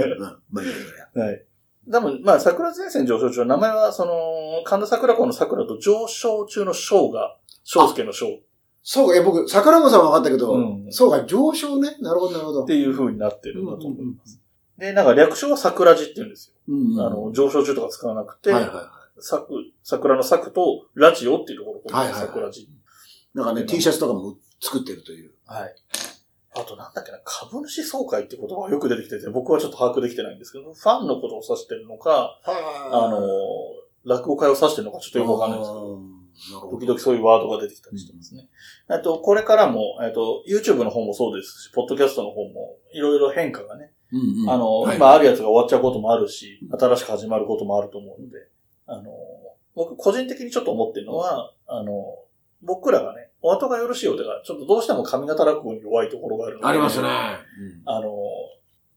[0.50, 0.70] まあね。
[1.14, 1.44] はい。
[1.90, 4.12] 多分、まあ、桜前線上昇中の名前は、その、
[4.64, 8.30] 神田桜子の桜と上昇中の昇が、昇介の昇っ
[8.86, 11.96] そうか、え、僕、桜子さんは分かったけど、うんそうか、上昇ね。
[12.00, 12.66] なるほど、なるほど。
[12.66, 14.38] ていう風になってるんだと思います。
[14.76, 16.54] で、なんか略称は桜字って言うんですよ。
[16.68, 19.46] うんあの、上昇中とか使わなくて、はいはいは桜
[19.82, 22.62] 桜の桜とラジオっていうところはいはいはい桜字。
[22.62, 22.68] い。
[23.34, 25.32] なんかね、T シャツとかも作ってるという。
[25.46, 25.74] はい。
[26.56, 33.20] あとなんだっけな、株主総会って言葉がよく出てきてて、僕はちょっと把握できてないんですけど、ファンのことを指してるのか、あの、
[34.04, 35.76] 落語会を指してるのかちょっとよくわかんないんですけ
[36.52, 38.48] ど時々そういうワードが出てきたりしてますね。
[38.90, 48.38] えっと、これからも、えっと、YouTube の方もそうですし、ポッドキャストの方も、いろいろ変化がね、うんうんあの、はい今あるやつが終わっちゃうこともあるし、新しく始まることもあると思うので、
[48.86, 49.12] あの、
[49.74, 52.18] 僕個人的にちょっと思ってるのは、あの、
[52.62, 57.08] 僕らがね、お後がよろしいようでが、ちょっとどうしても上方落語に弱いところがあるので、ありますね。
[57.84, 58.10] あの、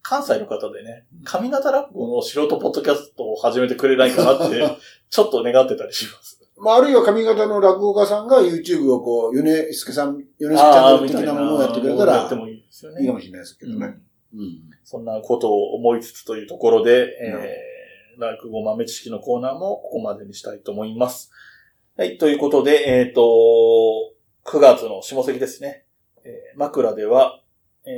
[0.02, 4.78] 関西の方でね、上方落語の素人ポッドキャストを始めてくれないかなって、
[5.10, 6.42] ちょっと願ってたりします。
[6.60, 13.02] まあ、あるいは上方の落語家さんが YouTube をこう、米助さん、米助チャンネル的なものをやってくれたらやって、もいいですよね。
[13.02, 14.00] いいかもしれないですけどうんね。
[14.34, 14.62] うん。
[14.84, 17.77] そんなことを思いつつというところで、えー、
[18.18, 21.32] 落語豆知識のコーナーもここまでにしたいと思います。
[21.98, 23.22] はい、ということで、えっ、と、
[24.46, 25.86] 9月の下関ですね。
[26.24, 27.42] えー枕では、
[27.86, 27.94] えー、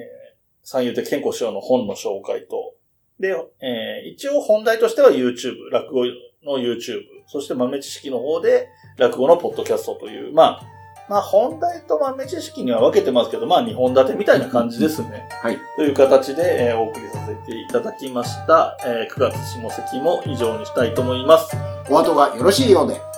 [0.63, 2.75] 三遊亭健康師匠の本の紹介と、
[3.19, 6.05] で、えー一応本題としては YouTube、落語
[6.43, 8.67] の YouTube、そして豆知識の方で
[8.97, 10.61] 落語のポッドキャストという、まあ、
[11.09, 15.27] まあ本題と豆知識には分けてますけど、まあ2本立てみたいな感じですね。
[15.41, 15.57] はい。
[15.75, 18.77] という形で、えーお送りさせていただきました。
[18.85, 21.57] えー9月下関も以上にしたいと思います。
[21.89, 23.08] お後がよろしいようで。